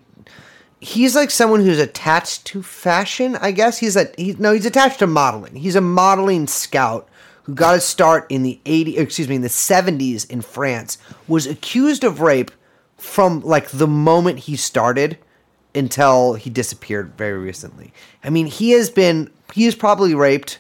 [0.80, 3.78] he's like someone who's attached to fashion, I guess.
[3.78, 5.56] He's a he, no, he's attached to modeling.
[5.56, 7.08] He's a modeling scout
[7.44, 10.98] who got his start in the 80 excuse me, in the 70s in France.
[11.28, 12.52] Was accused of rape
[12.98, 15.18] from like the moment he started
[15.76, 17.94] until he disappeared very recently.
[18.24, 20.60] I mean, he has been he is probably raped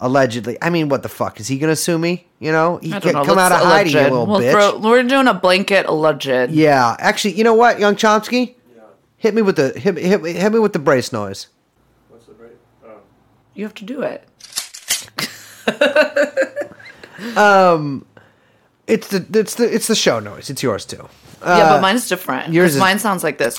[0.00, 0.58] allegedly.
[0.60, 1.40] I mean, what the fuck?
[1.40, 2.26] Is he going to sue me?
[2.40, 2.78] You know?
[2.78, 3.24] He can know.
[3.24, 4.50] come out of let's hiding, you little We'll bitch.
[4.50, 6.50] throw- we're doing a blanket alleged.
[6.50, 8.54] Yeah, actually, you know what, Young Chomsky?
[9.24, 11.46] Hit me with the hit, hit, me- hit me with the brace noise.
[12.10, 12.50] What's the brace?
[12.84, 12.98] Oh.
[13.54, 14.28] You have to do it.
[17.38, 18.04] um,
[18.86, 20.50] It's the it's the it's the show noise.
[20.50, 21.08] It's yours too.
[21.42, 22.52] yeah, but mine's different.
[22.52, 23.58] Yours is- mine sounds like this.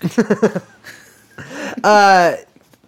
[1.84, 2.36] uh,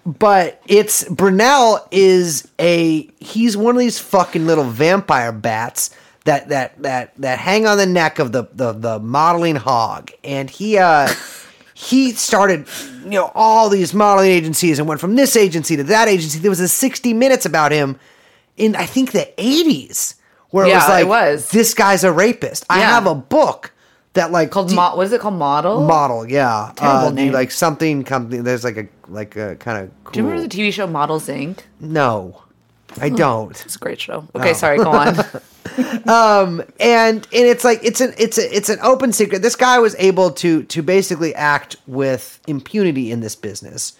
[0.06, 5.90] But it's Brunel is a he's one of these fucking little vampire bats
[6.24, 10.48] that that that that hang on the neck of the the, the modeling hog, and
[10.48, 11.08] he uh
[11.74, 12.66] he started
[13.04, 16.38] you know all these modeling agencies and went from this agency to that agency.
[16.38, 17.98] There was a sixty minutes about him
[18.56, 20.14] in I think the eighties
[20.50, 21.50] where it was like it was.
[21.50, 22.64] this guy's a rapist.
[22.70, 23.72] I have a book
[24.12, 25.34] that like Called de- mo- what is it called?
[25.34, 25.82] Model.
[25.82, 27.32] model yeah Terrible uh, name.
[27.32, 30.56] like something company there's like a like a kind of cool Do you remember the
[30.56, 31.58] TV show Models Inc?
[31.80, 32.40] no
[33.00, 34.26] i don't It's a great show.
[34.34, 35.18] Okay, sorry, go on.
[36.08, 39.78] um, and and it's like it's an it's a, it's an open secret this guy
[39.78, 43.94] was able to to basically act with impunity in this business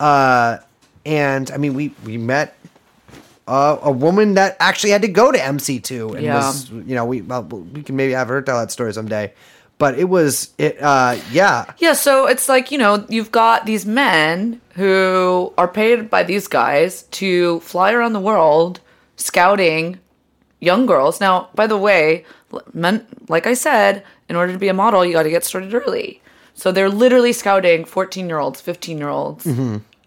[0.00, 0.58] uh
[1.04, 2.54] and i mean we we met
[3.48, 6.36] uh, a woman that actually had to go to MC2 and Yeah.
[6.36, 9.32] was you know we well, we can maybe have her tell that story someday
[9.78, 13.86] but it was it uh yeah yeah, so it's like, you know, you've got these
[13.86, 18.80] men who are paid by these guys to fly around the world
[19.16, 19.98] scouting
[20.60, 21.20] young girls.
[21.20, 22.24] Now, by the way,
[22.72, 25.72] men, like I said, in order to be a model, you got to get started
[25.74, 26.20] early.
[26.54, 29.46] So they're literally scouting 14 year olds, 15 year olds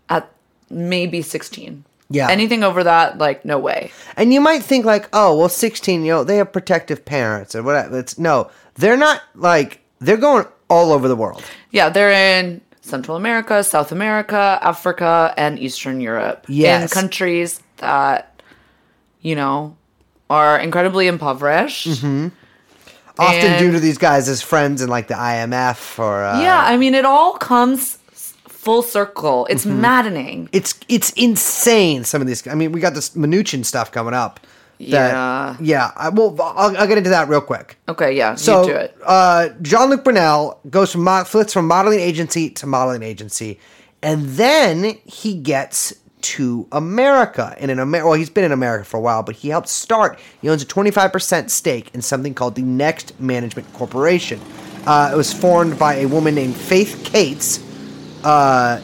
[0.09, 0.29] at
[0.69, 1.85] maybe 16.
[2.11, 2.29] Yeah.
[2.29, 3.91] Anything over that, like, no way.
[4.17, 7.63] And you might think like, oh, well, sixteen, you know, they have protective parents or
[7.63, 7.99] whatever.
[7.99, 11.43] It's no, they're not like they're going all over the world.
[11.71, 16.45] Yeah, they're in Central America, South America, Africa, and Eastern Europe.
[16.47, 16.83] Yes.
[16.83, 18.41] In countries that,
[19.21, 19.75] you know,
[20.29, 21.87] are incredibly impoverished.
[21.87, 22.27] Mm-hmm.
[23.19, 26.57] Often And- due to these guys as friends in like the IMF or uh, Yeah,
[26.63, 27.97] I mean, it all comes
[28.63, 29.47] full circle.
[29.49, 29.81] It's Mm-hmm.
[29.81, 30.49] maddening.
[30.51, 32.03] It's it's insane.
[32.03, 32.47] Some of these.
[32.47, 34.39] I mean, we got this Mnuchin stuff coming up.
[34.79, 35.55] that- Yeah.
[35.59, 35.91] yeah.
[35.95, 37.77] I, well, I'll, I'll get into that real quick.
[37.87, 38.97] Okay, yeah, So, you do it.
[39.05, 43.59] uh, Jean Luc Brunel goes from mo- flits from modeling agency to modeling agency,
[44.01, 47.55] and then he gets to America.
[47.59, 50.19] And in America, well, he's been in America for a while, but he helped start.
[50.41, 54.39] He owns a twenty five percent stake in something called the Next Management Corporation.
[54.87, 57.59] Uh, it was formed by a woman named Faith Kates
[58.23, 58.81] uh,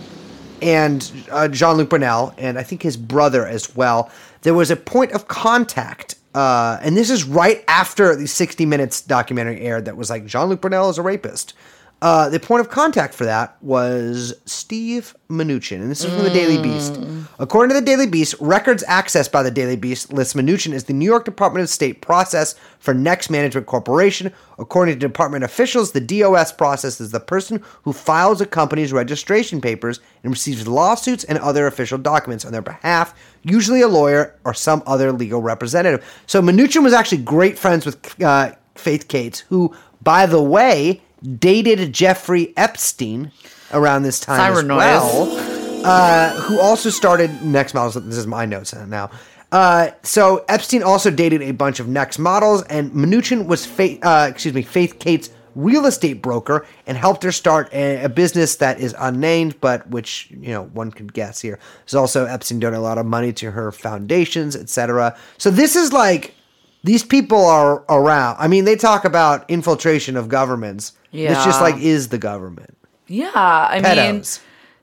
[0.61, 4.11] and uh, Jean Luc Brunel, and I think his brother as well.
[4.41, 9.01] There was a point of contact, uh, and this is right after the 60 Minutes
[9.01, 11.53] documentary aired that was like Jean Luc Brunel is a rapist.
[11.99, 16.29] Uh, the point of contact for that was Steve Mnuchin, and this is from the
[16.29, 16.99] Daily Beast.
[17.39, 20.93] According to the Daily Beast, records accessed by the Daily Beast lists Mnuchin as the
[20.93, 24.31] New York Department of State process for Next Management Corporation.
[24.59, 29.59] According to department officials, the DOS process is the person who files a company's registration
[29.59, 34.53] papers and receives lawsuits and other official documents on their behalf, usually a lawyer or
[34.53, 36.05] some other legal representative.
[36.27, 41.93] So Mnuchin was actually great friends with uh, Faith Kates, who, by the way, dated
[41.93, 43.31] Jeffrey Epstein
[43.71, 44.79] around this time as Siren noise.
[44.79, 47.95] well uh, who also started Next Models.
[47.95, 49.09] This is my notes now.
[49.51, 54.27] Uh, so Epstein also dated a bunch of Next models, and Mnuchin was Faith, uh,
[54.29, 58.79] excuse me, Faith Kate's real estate broker, and helped her start a, a business that
[58.79, 61.59] is unnamed, but which you know one could guess here.
[61.85, 65.17] There's also Epstein donated a lot of money to her foundations, etc.
[65.37, 66.35] So this is like
[66.83, 68.35] these people are around.
[68.39, 70.91] I mean, they talk about infiltration of governments.
[71.13, 72.77] It's just like is the government
[73.07, 74.23] Yeah, I mean,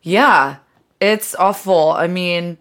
[0.03, 0.57] yeah,
[1.01, 1.91] it's awful.
[1.93, 2.59] I mean,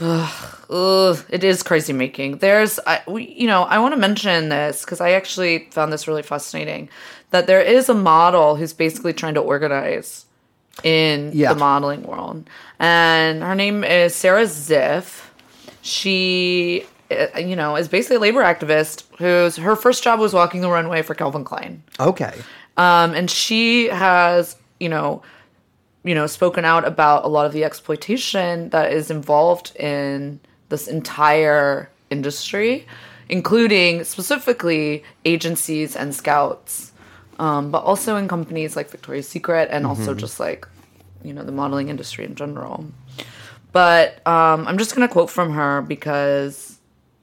[0.00, 2.38] ugh, ugh, it is crazy making.
[2.38, 6.06] There's, I, we, you know, I want to mention this because I actually found this
[6.08, 6.88] really fascinating.
[7.30, 10.26] That there is a model who's basically trying to organize
[10.82, 11.52] in Yeah.
[11.52, 12.48] the modeling world,
[12.78, 15.22] and her name is Sarah Ziff.
[15.82, 20.60] She, uh, you know, is basically a labor activist whose her first job was walking
[20.60, 21.82] the runway for Calvin Klein.
[22.00, 22.34] Okay.
[22.76, 25.22] Um, and she has, you know,
[26.02, 30.86] you know, spoken out about a lot of the exploitation that is involved in this
[30.88, 32.86] entire industry,
[33.28, 36.92] including specifically agencies and scouts,
[37.38, 40.68] um, but also in companies like Victoria's Secret and also just like,
[41.22, 42.84] you know, the modeling industry in general.
[43.72, 46.73] But um, I'm just going to quote from her because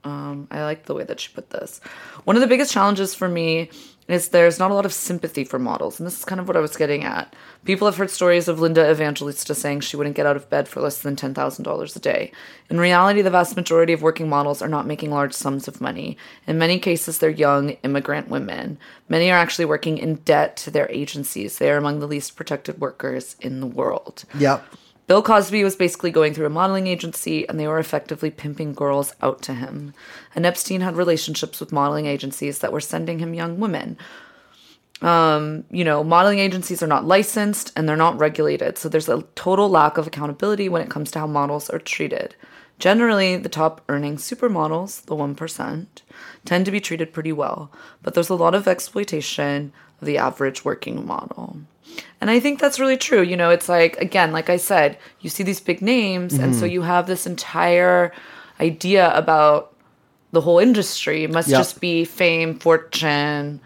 [0.04, 1.80] um, I like the way that she put this.
[2.24, 3.70] One of the biggest challenges for me
[4.08, 5.98] is there's not a lot of sympathy for models.
[5.98, 7.34] And this is kind of what I was getting at.
[7.64, 10.80] People have heard stories of Linda Evangelista saying she wouldn't get out of bed for
[10.80, 12.32] less than $10,000 a day.
[12.68, 16.16] In reality, the vast majority of working models are not making large sums of money.
[16.48, 18.78] In many cases, they're young immigrant women.
[19.08, 21.58] Many are actually working in debt to their agencies.
[21.58, 24.24] They are among the least protected workers in the world.
[24.36, 24.64] Yep.
[25.12, 29.14] Bill Cosby was basically going through a modeling agency and they were effectively pimping girls
[29.20, 29.92] out to him.
[30.34, 33.98] And Epstein had relationships with modeling agencies that were sending him young women.
[35.02, 39.20] Um, you know, modeling agencies are not licensed and they're not regulated, so there's a
[39.34, 42.34] total lack of accountability when it comes to how models are treated.
[42.78, 45.86] Generally, the top earning supermodels, the 1%,
[46.46, 47.70] tend to be treated pretty well,
[48.02, 51.58] but there's a lot of exploitation of the average working model.
[52.20, 53.22] And I think that's really true.
[53.22, 56.64] You know, it's like, again, like I said, you see these big names, and so
[56.64, 56.72] mm-hmm.
[56.72, 58.12] you have this entire
[58.60, 59.74] idea about
[60.30, 61.24] the whole industry.
[61.24, 61.58] It must Yep.
[61.58, 63.60] just be fame, fortune,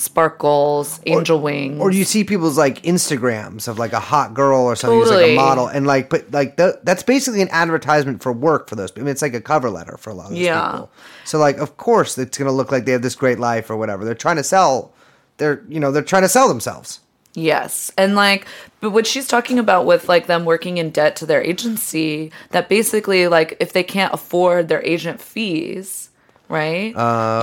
[0.00, 1.80] sparkles, angel wings.
[1.80, 5.26] Or you see people's like Instagrams of like a hot girl or something who's like
[5.26, 8.90] a model and like but like th- that's basically an advertisement for work for those
[8.90, 9.02] people.
[9.02, 10.70] I mean, it's like a cover letter for a lot of those Yeah.
[10.70, 10.90] people.
[11.24, 14.04] So like of course it's gonna look like they have this great life or whatever.
[14.04, 14.92] They're trying to sell
[15.36, 17.00] they're you know, they're trying to sell themselves.
[17.34, 17.92] Yes.
[17.96, 18.46] And like,
[18.80, 22.68] but what she's talking about with like them working in debt to their agency, that
[22.68, 26.10] basically, like, if they can't afford their agent fees,
[26.48, 26.88] right?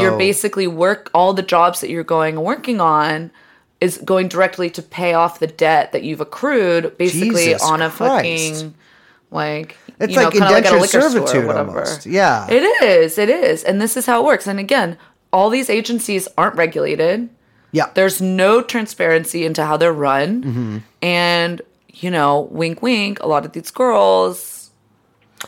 [0.02, 0.18] You're Oh.
[0.18, 3.32] basically work, all the jobs that you're going working on
[3.80, 7.90] is going directly to pay off the debt that you've accrued basically Jesus on a
[7.90, 8.54] Christ.
[8.56, 8.74] fucking
[9.32, 11.70] Like It's you know, like like a indentured or servitude whatever.
[11.80, 12.06] almost.
[12.06, 12.48] Yeah.
[12.50, 13.18] It is.
[13.18, 13.64] It is.
[13.64, 14.48] And this is how it works.
[14.48, 14.98] And again,
[15.32, 17.30] all these agencies aren't regulated.
[17.78, 17.90] Yeah.
[17.94, 20.44] There's no transparency into how they're run.
[20.44, 20.78] Mm-hmm.
[21.02, 21.62] And,
[21.94, 24.70] you know, wink, wink, a lot of these girls.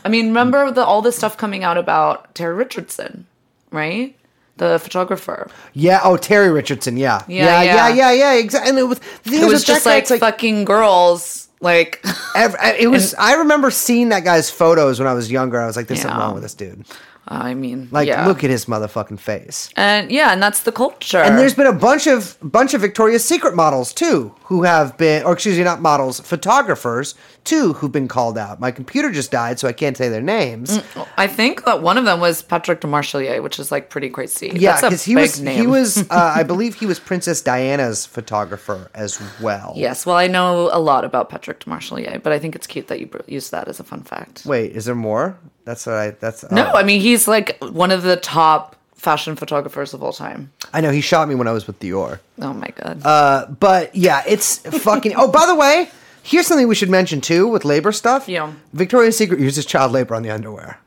[0.04, 3.26] I mean, remember the all this stuff coming out about Terry Richardson,
[3.70, 4.16] right?
[4.56, 5.50] The photographer.
[5.72, 6.00] Yeah.
[6.04, 6.96] Oh, Terry Richardson.
[6.96, 7.22] Yeah.
[7.26, 7.62] Yeah, Yeah.
[7.62, 7.88] Yeah.
[7.88, 7.94] yeah.
[7.94, 8.12] Yeah.
[8.12, 8.70] yeah, Exactly.
[8.70, 11.48] And it was, It was just guy, like, like fucking girls.
[11.62, 12.02] Like,
[12.36, 13.14] ev- it was.
[13.18, 15.60] I remember seeing that guy's photos when I was younger.
[15.60, 16.86] I was like, "There's something wrong with this dude."
[17.28, 18.26] I mean, Like, yeah.
[18.26, 19.70] look at his motherfucking face.
[19.76, 21.18] And yeah, and that's the culture.
[21.18, 25.22] And there's been a bunch of bunch of Victoria's Secret models too, who have been,
[25.24, 27.14] or excuse me, not models, photographers
[27.44, 28.58] too, who've been called out.
[28.58, 30.80] My computer just died, so I can't say their names.
[31.16, 34.50] I think that one of them was Patrick Demarchelier, which is like pretty crazy.
[34.54, 39.20] Yeah, because he was he was uh, I believe he was Princess Diana's photographer as
[39.40, 39.72] well.
[39.76, 42.98] Yes, well, I know a lot about Patrick Demarchelier, but I think it's cute that
[42.98, 44.44] you br- use that as a fun fact.
[44.44, 45.38] Wait, is there more?
[45.70, 46.10] That's what I.
[46.10, 46.76] That's No, oh.
[46.76, 50.50] I mean he's like one of the top fashion photographers of all time.
[50.72, 52.18] I know he shot me when I was with Dior.
[52.40, 53.00] Oh my god.
[53.04, 55.14] Uh, but yeah, it's fucking.
[55.16, 55.88] oh, by the way,
[56.24, 58.28] here's something we should mention too with labor stuff.
[58.28, 58.52] Yeah.
[58.72, 60.80] Victoria's Secret uses child labor on the underwear,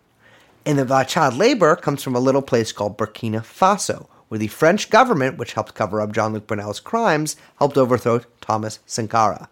[0.66, 4.48] and the uh, child labor comes from a little place called Burkina Faso, where the
[4.48, 9.48] French government, which helped cover up Jean-Luc Brunel's crimes, helped overthrow Thomas Sankara.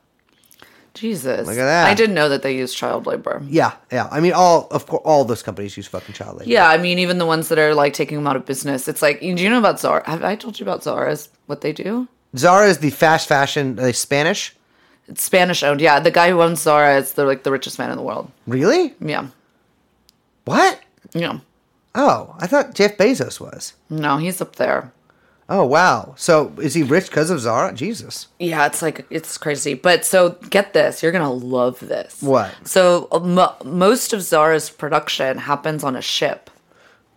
[0.94, 1.48] Jesus.
[1.48, 1.88] look at that.
[1.88, 3.42] I didn't know that they use child labor.
[3.48, 4.10] Yeah, yeah.
[4.12, 6.50] I mean, all of course, all those companies use fucking child labor.
[6.50, 8.88] Yeah, I mean even the ones that are like taking them out of business.
[8.88, 10.04] It's like, do you know about Zara?
[10.10, 12.08] Have I told you about Zara's what they do?
[12.36, 13.80] Zara is the fast fashion.
[13.80, 14.56] Are they Spanish?
[15.08, 15.82] It's Spanish owned.
[15.82, 18.32] Yeah, the guy who owns Zara is the like the richest man in the world.
[18.48, 18.94] Really?
[19.00, 19.28] Yeah.
[20.46, 20.80] What?
[21.14, 21.40] Yeah.
[21.94, 23.74] Oh, I thought Jeff Bezos was.
[23.90, 24.92] No, he's up there.
[25.52, 26.14] Oh wow.
[26.16, 27.74] So is he rich because of Zara?
[27.74, 28.30] Jesus.
[28.40, 29.74] Yeah, it's like it's crazy.
[29.74, 32.22] But so get this, you're gonna love this.
[32.22, 32.56] What?
[32.66, 36.50] So mo most of Zara's production happens on a ship.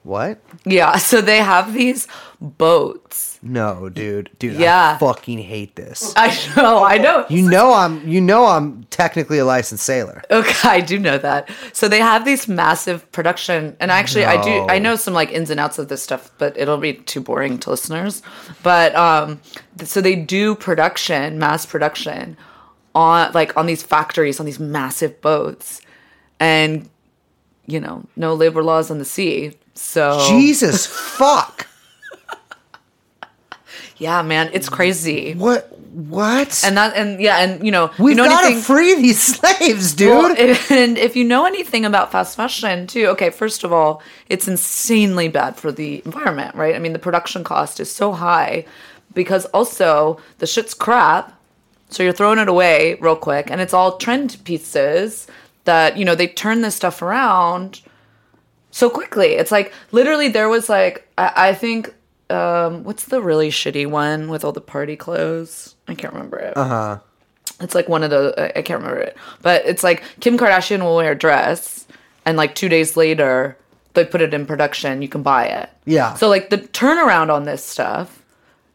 [0.04, 0.38] What?
[0.64, 2.06] Yeah, so they have these
[2.40, 3.38] boats.
[3.42, 4.30] No, dude.
[4.38, 4.98] Dude, I Yeah.
[4.98, 6.12] fucking hate this.
[6.16, 7.24] I know, I know.
[7.28, 10.22] You know I'm you know I'm technically a licensed sailor.
[10.30, 11.50] Okay, I do know that.
[11.72, 14.66] So they have these massive production, and actually, I do.
[14.68, 17.58] I know some like ins and outs of this stuff, but it'll be too boring
[17.60, 18.22] to listeners.
[18.62, 19.40] But um,
[19.82, 22.36] so they do production, mass production,
[22.94, 25.80] on like on these factories on these massive boats,
[26.38, 26.88] and
[27.66, 29.56] you know, no labor laws on the sea.
[29.74, 31.66] So Jesus fuck.
[33.98, 35.34] yeah, man, it's crazy.
[35.34, 36.62] What what?
[36.64, 39.20] And that, and yeah, and you know, We've you know got anything- to free these
[39.36, 40.10] slaves, dude.
[40.10, 40.34] Well,
[40.70, 45.28] and if you know anything about fast fashion, too, okay, first of all, it's insanely
[45.28, 46.74] bad for the environment, right?
[46.74, 48.64] I mean, the production cost is so high
[49.14, 51.32] because also the shit's crap.
[51.90, 55.28] So you're throwing it away real quick, and it's all trend pieces
[55.62, 57.80] that, you know, they turn this stuff around
[58.74, 59.34] so quickly.
[59.38, 61.94] It's like literally there was like, I, I think,
[62.28, 65.76] um, what's the really shitty one with all the party clothes?
[65.86, 66.56] I can't remember it.
[66.56, 66.98] Uh huh.
[67.60, 70.96] It's like one of the I- can't remember it, but it's like Kim Kardashian will
[70.96, 71.86] wear a dress,
[72.26, 73.56] and like two days later
[73.92, 75.02] they put it in production.
[75.02, 75.70] You can buy it.
[75.84, 76.14] Yeah.
[76.14, 78.24] So like the turnaround on this stuff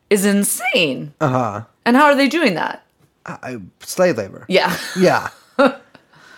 [0.09, 1.13] is insane.
[1.19, 1.51] Uh Uh-huh.
[1.59, 1.65] huh.
[1.85, 2.85] And how are they doing that?
[3.25, 4.45] I, slave labor.
[4.47, 4.77] Yeah.
[4.97, 5.29] Yeah.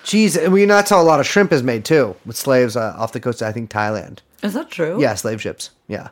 [0.03, 2.75] Jeez, and we know that's how a lot of shrimp is made too, with slaves
[2.75, 4.19] uh, off the coast of I think Thailand.
[4.43, 4.99] Is that true?
[5.01, 5.71] Yeah, slave ships.
[5.87, 6.09] Yeah.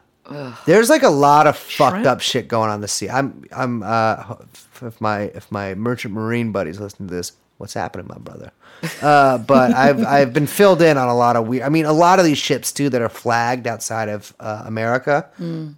[0.68, 2.06] There's like a lot of fucked Shrimp?
[2.06, 3.10] up shit going on in the sea.
[3.10, 4.36] I'm I'm uh
[4.84, 8.52] if my if my merchant marine buddies listen to this, what's happening, my brother?
[9.02, 11.64] Uh, but I've I've been filled in on a lot of weird.
[11.64, 15.28] I mean, a lot of these ships too that are flagged outside of uh, America,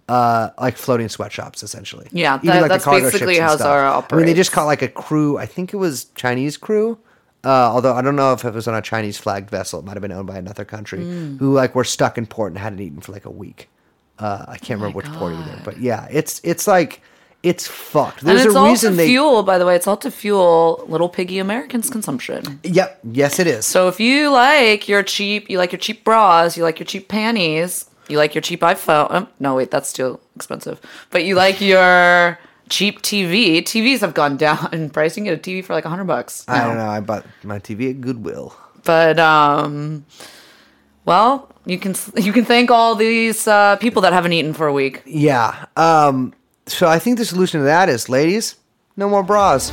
[0.08, 2.06] uh, like floating sweatshops, essentially.
[2.12, 3.56] Yeah, that- that's cargo basically how.
[3.56, 5.36] Zara I mean, they just caught like a crew.
[5.36, 6.96] I think it was Chinese crew.
[7.44, 9.94] Uh, although I don't know if it was on a Chinese flagged vessel, it might
[9.94, 11.36] have been owned by another country Hmm.
[11.38, 13.68] who like were stuck in port and hadn't eaten for like a week.
[14.18, 17.00] Uh, I can't remember which port either, but yeah, it's it's like
[17.42, 18.20] it's fucked.
[18.20, 19.08] And There's it's a all reason to they.
[19.08, 22.60] fuel, by the way, it's all to fuel little piggy Americans' consumption.
[22.62, 23.00] Yep.
[23.10, 23.66] Yes, it is.
[23.66, 27.08] So if you like your cheap, you like your cheap bras, you like your cheap
[27.08, 29.10] panties, you like your cheap iPhone.
[29.10, 30.80] Um, no, wait, that's still expensive.
[31.10, 32.38] But you like your
[32.72, 33.58] cheap TV.
[33.58, 35.16] TVs have gone down in price.
[35.16, 36.44] You can get a TV for like a hundred bucks.
[36.48, 36.88] I don't know.
[36.88, 38.56] I bought my TV at Goodwill.
[38.84, 40.04] But um,
[41.04, 44.72] well, you can you can thank all these uh, people that haven't eaten for a
[44.72, 45.02] week.
[45.06, 45.66] Yeah.
[45.76, 46.34] Um.
[46.66, 48.56] So I think the solution to that is, ladies,
[48.96, 49.70] no more bras.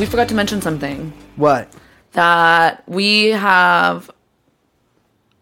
[0.00, 1.72] We forgot to mention something What?
[2.12, 4.10] that we have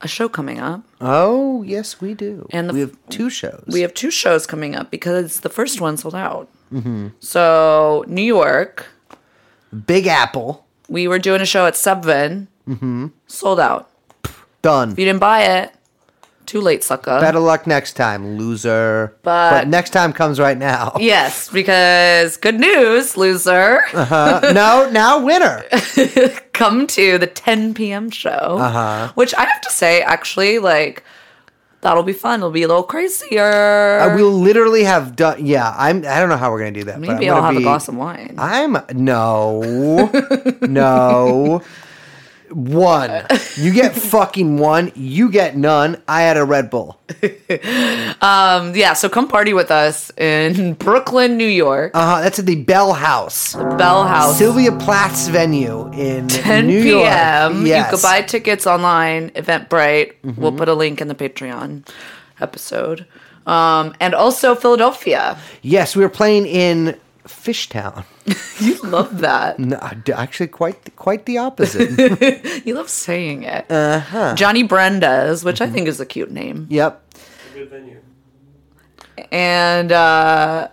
[0.00, 0.82] a show coming up.
[1.00, 2.46] Oh, yes, we do.
[2.50, 3.64] And the we have two shows.
[3.68, 6.48] We have two shows coming up because the first one sold out.
[6.72, 7.08] Mm-hmm.
[7.20, 8.86] So New York,
[9.86, 10.66] Big Apple.
[10.88, 13.06] we were doing a show at Seven, mm-hmm.
[13.26, 13.90] sold out.
[14.62, 14.92] Done.
[14.92, 15.72] If you didn't buy it,
[16.48, 17.20] too late, sucker.
[17.20, 19.14] Better luck next time, loser.
[19.22, 20.96] But- next time comes right now.
[21.00, 23.82] Yes, because good news, loser.
[23.94, 25.62] Uh, no, now winner.
[26.52, 28.10] Come to the 10 p.m.
[28.10, 28.30] show.
[28.58, 29.12] Uh-huh.
[29.14, 31.04] Which I have to say, actually, like,
[31.82, 32.40] that'll be fun.
[32.40, 34.00] It'll be a little crazier.
[34.00, 35.46] I will literally have done.
[35.46, 35.98] Yeah, I'm.
[35.98, 37.00] I don't know how we're gonna do that.
[37.00, 38.34] but I'm Maybe I'll have a glass of wine.
[38.38, 39.62] I'm no,
[40.62, 41.62] no.
[42.52, 43.26] One.
[43.56, 44.92] You get fucking one.
[44.94, 46.02] You get none.
[46.06, 47.00] I had a Red Bull.
[47.22, 51.92] yeah, so come party with us in Brooklyn, New York.
[51.94, 52.20] Uh huh.
[52.22, 54.38] That's at the Bell House, Bell House.
[54.38, 57.52] Sylvia Plath's venue in 10 New p.m.
[57.56, 57.66] York.
[57.66, 57.90] Yes.
[57.90, 60.14] You could buy tickets online, Eventbrite.
[60.22, 60.40] Mm-hmm.
[60.40, 61.88] We'll put a link in the Patreon
[62.40, 63.06] episode.
[63.46, 65.38] Um, and also Philadelphia.
[65.62, 66.98] Yes, we were playing in
[67.28, 68.04] Fishtown.
[68.60, 69.58] You love that.
[69.60, 69.78] No,
[70.14, 71.94] actually, quite quite the opposite.
[72.66, 73.70] You love saying it.
[73.70, 74.34] Uh-huh.
[74.34, 75.70] Johnny Brenda's, which Mm-hmm.
[75.70, 76.66] I think is a cute name.
[76.68, 77.04] yep.
[77.14, 78.00] A good venue.
[79.32, 80.68] And uh,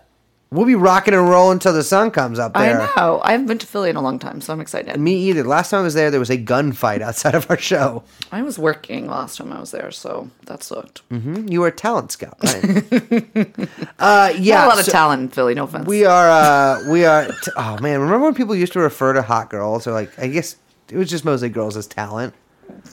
[0.56, 2.78] We'll be rocking and rolling until the sun comes up I there.
[2.96, 3.20] know.
[3.24, 4.98] I haven't been to Philly in a long time, so I'm excited.
[5.00, 5.44] Me either.
[5.44, 8.04] Last time I was there, there was a gunfight outside of our show.
[8.32, 11.02] I was working last time I was there, so that sucked.
[11.12, 12.64] You were a talent scout, right?
[14.00, 14.56] uh, yeah.
[14.56, 15.86] Not a lot of talent in Philly, no offense.
[15.88, 16.30] We are.
[16.30, 17.26] Uh, we are.
[17.28, 20.28] T- oh man, remember when people used to refer to hot girls, or like I
[20.28, 20.56] guess
[20.90, 22.34] it was just mostly girls as talent.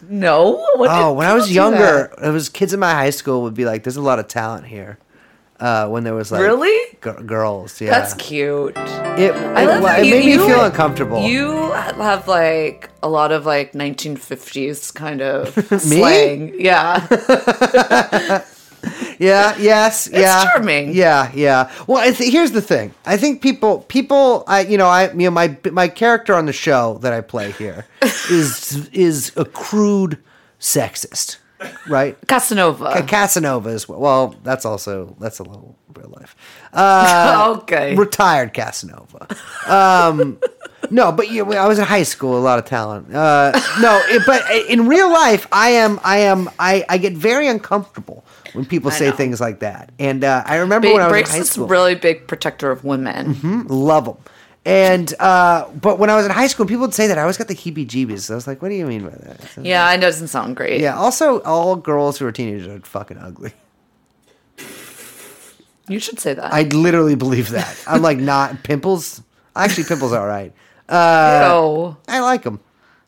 [0.09, 0.53] no.
[0.77, 3.55] What did Oh, when I was younger, it was kids in my high school would
[3.55, 4.99] be like, "There's a lot of talent here."
[5.63, 6.77] Uh, when there was like Really?
[7.05, 8.77] g- girls, yeah, That's cute.
[8.77, 11.23] It, I it, love well, that it you- made me feel uncomfortable.
[11.23, 16.53] You have like a lot of like 1950s kind of slang.
[16.59, 17.07] Yeah.
[19.19, 19.55] Yeah.
[19.61, 20.09] Yes.
[20.13, 20.43] yeah.
[20.45, 20.93] charming.
[20.95, 21.31] Yeah.
[21.35, 21.71] Yeah.
[21.87, 22.93] Well, I th- here's the thing.
[23.07, 26.53] I think people, people, I, you know, I, you know, my my character on the
[26.53, 27.87] show that I play here
[28.31, 30.19] is is a crude
[30.59, 31.37] sexist,
[31.89, 32.17] right?
[32.29, 32.85] Casanova.
[32.87, 34.35] A Casanova is well.
[34.43, 36.37] That's also that's a little real life.
[36.75, 37.95] Uh, okay.
[37.95, 39.27] Retired Casanova.
[39.67, 40.39] Um,
[40.91, 42.39] no, but you, I was in high school.
[42.39, 43.15] A lot of talent.
[43.15, 46.01] Uh, no, it, but in real life, I am.
[46.03, 46.49] I am.
[46.59, 49.17] I, I get very uncomfortable when people I say know.
[49.17, 49.93] things like that.
[49.99, 52.85] And uh, I remember Big when I was in high school, really big protector of
[52.85, 53.67] women.
[53.69, 54.17] love them.
[54.65, 57.37] And uh, but when I was in high school, people would say that I always
[57.37, 58.31] got the heebie-jeebies.
[58.31, 60.55] I was like, "What do you mean by that?" Yeah, I Yeah, it doesn't sound
[60.55, 60.81] great.
[60.81, 60.97] Yeah.
[60.97, 63.53] Also, all girls who are teenagers are fucking ugly.
[65.89, 66.53] You should say that.
[66.53, 67.77] I literally believe that.
[67.89, 69.23] I'm like not pimples.
[69.57, 70.53] Actually, pimples are all right.
[70.89, 71.97] Uh, no.
[72.07, 72.61] I like them.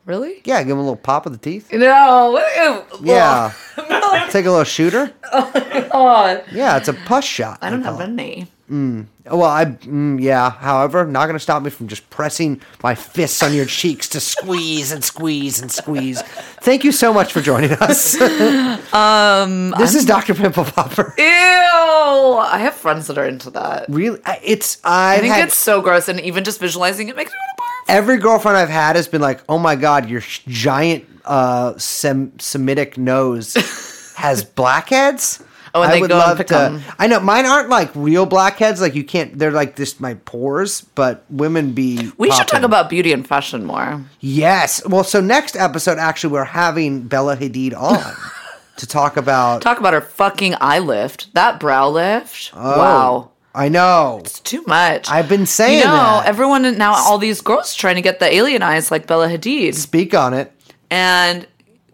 [0.06, 0.42] Really?
[0.44, 1.72] Yeah, give them a little pop of the teeth.
[1.72, 2.36] No.
[3.00, 3.06] Ew.
[3.06, 3.52] Yeah.
[4.30, 5.12] Take a little shooter.
[5.32, 6.44] God.
[6.52, 7.58] Yeah, it's a push shot.
[7.62, 8.48] I don't have it.
[8.74, 9.06] Any.
[9.26, 10.50] Well, I mm, yeah.
[10.50, 14.20] However, not going to stop me from just pressing my fists on your cheeks to
[14.20, 16.20] squeeze and squeeze and squeeze.
[16.60, 18.20] Thank you so much for joining us.
[18.92, 20.34] um, this is Dr.
[20.34, 21.14] Pimple Popper.
[21.16, 21.24] Ew.
[21.24, 23.86] I have friends that are into that.
[23.88, 27.32] Really, it's I've I think had it's so gross, and even just visualizing it makes
[27.32, 27.62] me want to
[27.92, 27.96] barf.
[27.96, 32.38] every girlfriend I've had has been like, "Oh my god, your sh- giant uh, Sem-
[32.38, 33.54] Semitic nose
[34.16, 35.42] has blackheads."
[35.74, 36.80] Oh, and I they would go and love pick to.
[36.98, 38.80] I know mine aren't like real blackheads.
[38.80, 39.36] Like you can't.
[39.36, 40.82] They're like just my pores.
[40.94, 42.12] But women be.
[42.16, 44.04] We should talk about beauty and fashion more.
[44.20, 44.86] Yes.
[44.86, 48.14] Well, so next episode, actually, we're having Bella Hadid on
[48.76, 49.62] to talk about.
[49.62, 51.34] Talk about her fucking eye lift.
[51.34, 52.52] That brow lift.
[52.54, 53.30] Oh, Wow.
[53.56, 54.20] I know.
[54.24, 55.08] It's too much.
[55.08, 56.26] I've been saying you know, that.
[56.26, 59.74] everyone now, all these girls trying to get the alien eyes like Bella Hadid.
[59.74, 60.50] Speak on it.
[60.90, 61.46] And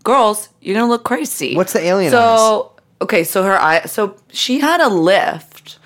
[0.03, 1.55] girls, you're gonna look crazy.
[1.57, 5.79] What's the alien so, okay, so her eye, so she had a lift,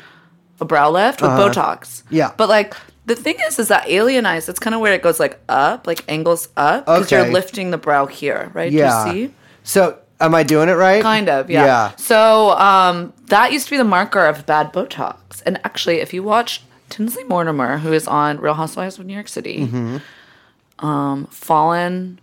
[0.61, 2.01] a brow lift with Botox.
[2.01, 2.09] Uh-huh.
[2.11, 2.33] Yeah.
[2.37, 2.75] But like,
[3.07, 5.87] the thing is, is that alien eyes, it's kind of where it goes like up,
[5.87, 7.23] like angles up, because Okay.
[7.25, 8.73] you're lifting the brow here, right?
[8.73, 9.13] Yeah.
[9.13, 9.35] Do you see?
[9.63, 11.03] So, am I doing it right?
[11.03, 11.65] Kind of, yeah.
[11.65, 11.97] Yeah.
[11.97, 15.43] So um, that used to be the marker of bad Botox.
[15.45, 19.29] And actually, if you watch Tinsley Mortimer, who is on Real Housewives of New York
[19.29, 20.87] City, Mm-hmm.
[20.87, 22.21] um, fallen,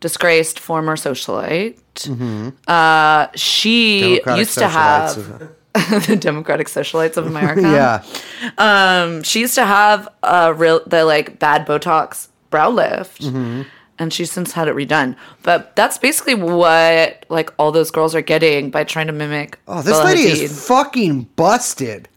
[0.00, 1.78] disgraced former socialite,
[2.66, 4.28] uh, she Mm-hmm.
[4.30, 5.14] Democratic used to have
[6.06, 7.60] the Democratic Socialites of America.
[7.62, 8.02] yeah.
[8.58, 13.62] Um, she used to have a real the like bad Botox brow lift, Mm-hmm.
[13.98, 15.16] and she's since had it redone.
[15.42, 19.58] But that's basically what like all those girls are getting by trying to mimic.
[19.68, 20.42] Oh, this Bella lady Hadid.
[20.42, 22.08] is fucking busted.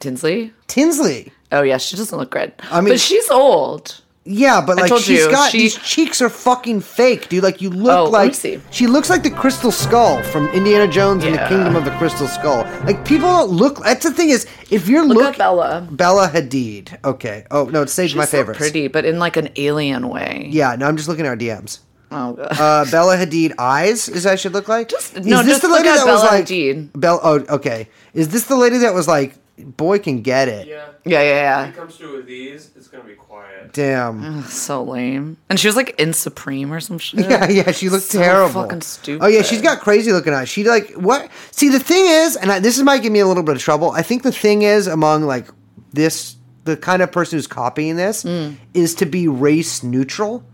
[0.00, 0.52] Tinsley.
[0.66, 1.32] Tinsley.
[1.52, 2.52] Oh yeah, she doesn't look good.
[2.70, 4.00] I mean- but she's old.
[4.28, 7.44] Yeah, but like she's you, got she- these cheeks are fucking fake, dude.
[7.44, 8.34] Like you look Oh, like
[8.70, 12.26] she looks like the Crystal Skull from Indiana Jones and the Kingdom of the Crystal
[12.26, 12.64] Skull.
[12.84, 13.78] Like people don't look.
[13.84, 15.86] That's the thing is, if you're Look look, at Bella.
[15.90, 16.98] Bella Hadid.
[17.04, 17.46] Okay.
[17.52, 20.48] Oh no, it stays my She's so pretty, but in like an alien way.
[20.50, 21.78] Yeah, no, I'm just looking at our DMs.
[22.10, 22.48] Oh god.
[22.50, 24.88] Uh, Bella Hadid eyes is that should look like?
[24.88, 26.90] Just- is no, this just the look lady at that was Bella like Hadid.
[26.98, 27.20] Bella?
[27.22, 27.88] Oh, okay.
[28.14, 30.66] Is this the lady that was like, boy can get it?
[30.66, 30.88] Yeah.
[31.04, 31.68] yeah, yeah, When yeah.
[31.68, 33.72] it comes to these, it's gonna be quiet.
[33.72, 34.42] Damn.
[34.44, 35.36] So lame.
[35.48, 37.20] And she was like in Supreme or some shit.
[37.28, 38.62] Yeah, yeah, she looked So terrible.
[38.62, 39.24] fucking stupid.
[39.24, 40.48] Oh yeah, she's got crazy looking eyes.
[40.48, 41.30] She like what?
[41.50, 43.90] See, the thing is, and I, this might give me a little bit of trouble.
[43.90, 45.48] I think the thing is among like
[45.92, 48.56] this, the kind of person who's copying this mm.
[48.74, 50.44] is to be race neutral,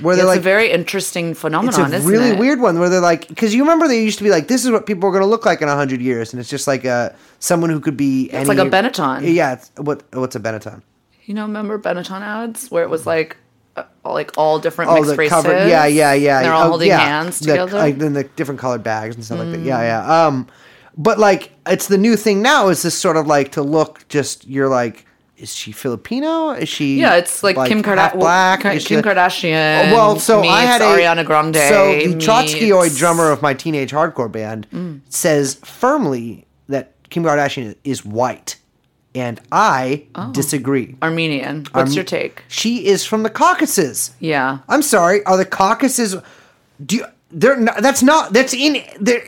[0.00, 0.40] where It's they're a like.
[0.40, 1.92] very interesting phenomenon?
[1.92, 2.38] It's a really it?
[2.38, 4.70] weird one where they're like, because you remember they used to be like, this is
[4.70, 7.14] what people are going to look like in hundred years, and it's just like a
[7.38, 8.24] someone who could be.
[8.26, 9.32] It's any, like a Benetton.
[9.34, 10.82] Yeah, it's, what what's a Benetton?
[11.24, 13.36] You know, remember Benetton ads where it was like,
[13.76, 15.32] uh, like all different Oh, mixed the races.
[15.32, 15.52] cover.
[15.68, 16.36] Yeah, yeah, yeah.
[16.38, 16.98] And they're all Oh, holding yeah.
[17.00, 17.72] hands together.
[17.72, 17.80] Mm.
[17.80, 19.60] Like then the different colored bags and stuff like that.
[19.60, 20.26] Yeah, yeah.
[20.26, 20.46] Um,
[20.96, 24.46] but like it's the new thing now is this sort of like to look just
[24.46, 25.04] you're like,
[25.38, 26.50] is she Filipino?
[26.50, 26.98] Is she?
[27.00, 28.18] yeah, it's like, Kim half Kardashian.
[28.20, 28.60] Black.
[28.62, 29.90] Kim Is she- Kardashian.
[29.90, 31.56] Oh, well, so I had a Ariana Grande.
[31.56, 35.00] So the Trotskyoid drummer of my teenage hardcore band Mm.
[35.08, 38.56] says firmly that Kim Kardashian is white,
[39.14, 40.32] and I Oh.
[40.32, 40.96] disagree.
[41.02, 41.66] Armenian.
[41.72, 42.42] What's Arm- your take?
[42.48, 44.10] She is from the Caucasus.
[44.20, 44.58] Yeah.
[44.68, 45.24] I'm sorry.
[45.24, 46.16] Are the Caucasus?
[46.84, 49.22] Do you, they're not, that's not that's in they're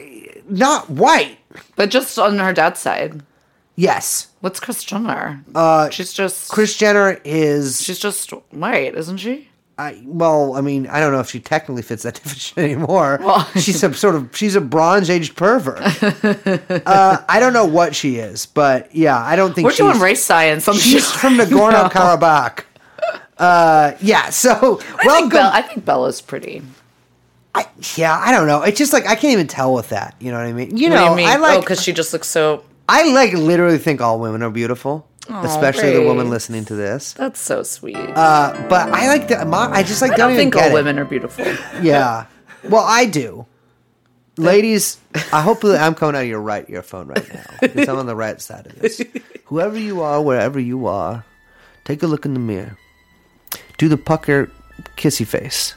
[0.48, 1.38] not white.
[1.76, 3.22] But just on her dad's side.
[3.76, 5.42] Yes, What's Kris Jenner?
[5.54, 7.82] Uh, she's just Kris Jenner is.
[7.82, 9.48] she's just white, isn't she?
[9.78, 13.18] I, well, I mean, I don't know if she technically fits that definition anymore.
[13.22, 15.80] Well- she's a sort of she's a bronze aged pervert.
[16.86, 19.98] uh, I don't know what she is, but yeah, I don't think We're she's, doing
[19.98, 20.68] race science.
[20.68, 22.64] I'm She's from Nagorno Karabakh.
[23.38, 24.28] Uh, yeah.
[24.30, 25.28] So I think, welcome.
[25.30, 26.62] Bella, I think Bella's pretty.
[27.54, 27.66] I,
[27.96, 28.62] yeah, I don't know.
[28.62, 30.14] It's just like I can't even tell with that.
[30.20, 30.76] You know what I mean?
[30.76, 31.28] You What know, you mean?
[31.28, 31.58] I like.
[31.58, 32.64] oh, because she just looks so.
[32.92, 36.30] I like literally think all women are beautiful, especially the woman Grace.
[36.30, 37.12] listening to this.
[37.12, 37.96] That's so sweet.
[37.96, 39.44] Uh, but I like the.
[39.44, 40.74] my- I just like I don't, don't even think get all it.
[40.74, 41.44] women are beautiful.
[41.82, 42.26] Yeah.
[42.68, 43.46] Well, I do.
[44.36, 44.98] Ladies,
[45.32, 48.16] I hope I'm coming out of your right earphone right now because I'm on the
[48.16, 49.00] right side of this.
[49.44, 51.24] Whoever you are, wherever you are,
[51.84, 52.76] take a look in the mirror.
[53.78, 54.50] Do the pucker
[54.96, 55.74] kissy face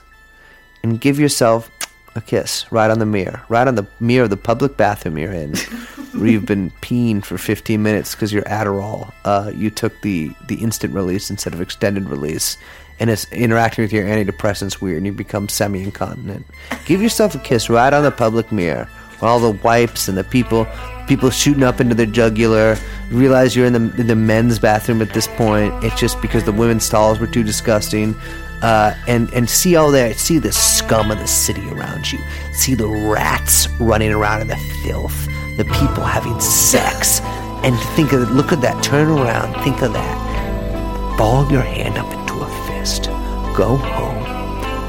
[0.83, 1.69] and give yourself
[2.15, 5.31] a kiss right on the mirror, right on the mirror of the public bathroom you're
[5.31, 5.55] in,
[6.13, 10.55] where you've been peeing for 15 minutes because your Adderall, uh, you took the the
[10.55, 12.57] instant release instead of extended release,
[12.99, 16.45] and it's interacting with your antidepressants weird, and you become semi-incontinent.
[16.85, 18.85] Give yourself a kiss right on the public mirror,
[19.19, 20.67] where all the wipes and the people
[21.07, 22.77] people shooting up into their jugular.
[23.09, 25.83] Realize you're in the in the men's bathroom at this point.
[25.83, 28.15] It's just because the women's stalls were too disgusting
[28.63, 32.19] uh, and and see all that, see the scum of the city around you,
[32.53, 35.25] see the rats running around in the filth,
[35.57, 37.19] the people having sex,
[37.63, 42.11] and think of look at that, turn around, think of that, ball your hand up
[42.13, 43.05] into a fist,
[43.53, 44.23] go home,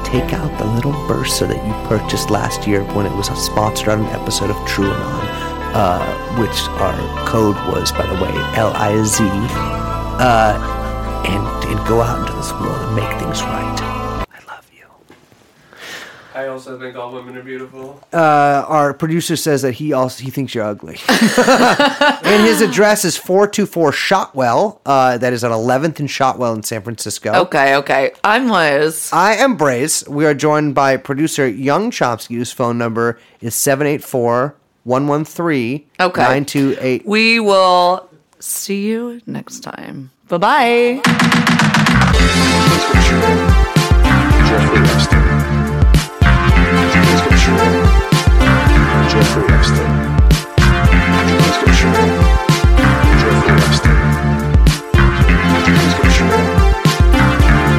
[0.05, 4.05] take out the little Bersa that you purchased last year when it was sponsored on
[4.05, 5.25] an episode of TrueAnon,
[5.75, 9.23] uh, which our code was, by the way, L I Z.
[10.17, 10.84] Uh,
[11.25, 13.79] and and go out into this world and make things right.
[13.81, 14.85] I love you.
[16.33, 18.01] I also think all women are beautiful.
[18.13, 23.17] Uh, our producer says that he also he thinks you're ugly, and his address is
[23.17, 24.81] four two four Shotwell.
[24.85, 27.33] Uh, that is on 11th and Shotwell in San Francisco.
[27.33, 28.11] Okay, okay.
[28.23, 29.09] I'm Liz.
[29.13, 30.07] I am Brace.
[30.07, 36.21] We are joined by producer Young Chomsky, whose phone number is 784 113 Okay.
[36.21, 37.05] 928.
[37.07, 38.07] We will
[38.39, 40.11] see you next time.
[40.27, 41.01] Bye bye.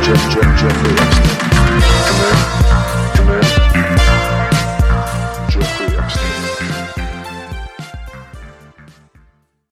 [0.07, 1.36] Jeff, Jeff, Jeffrey Epstein.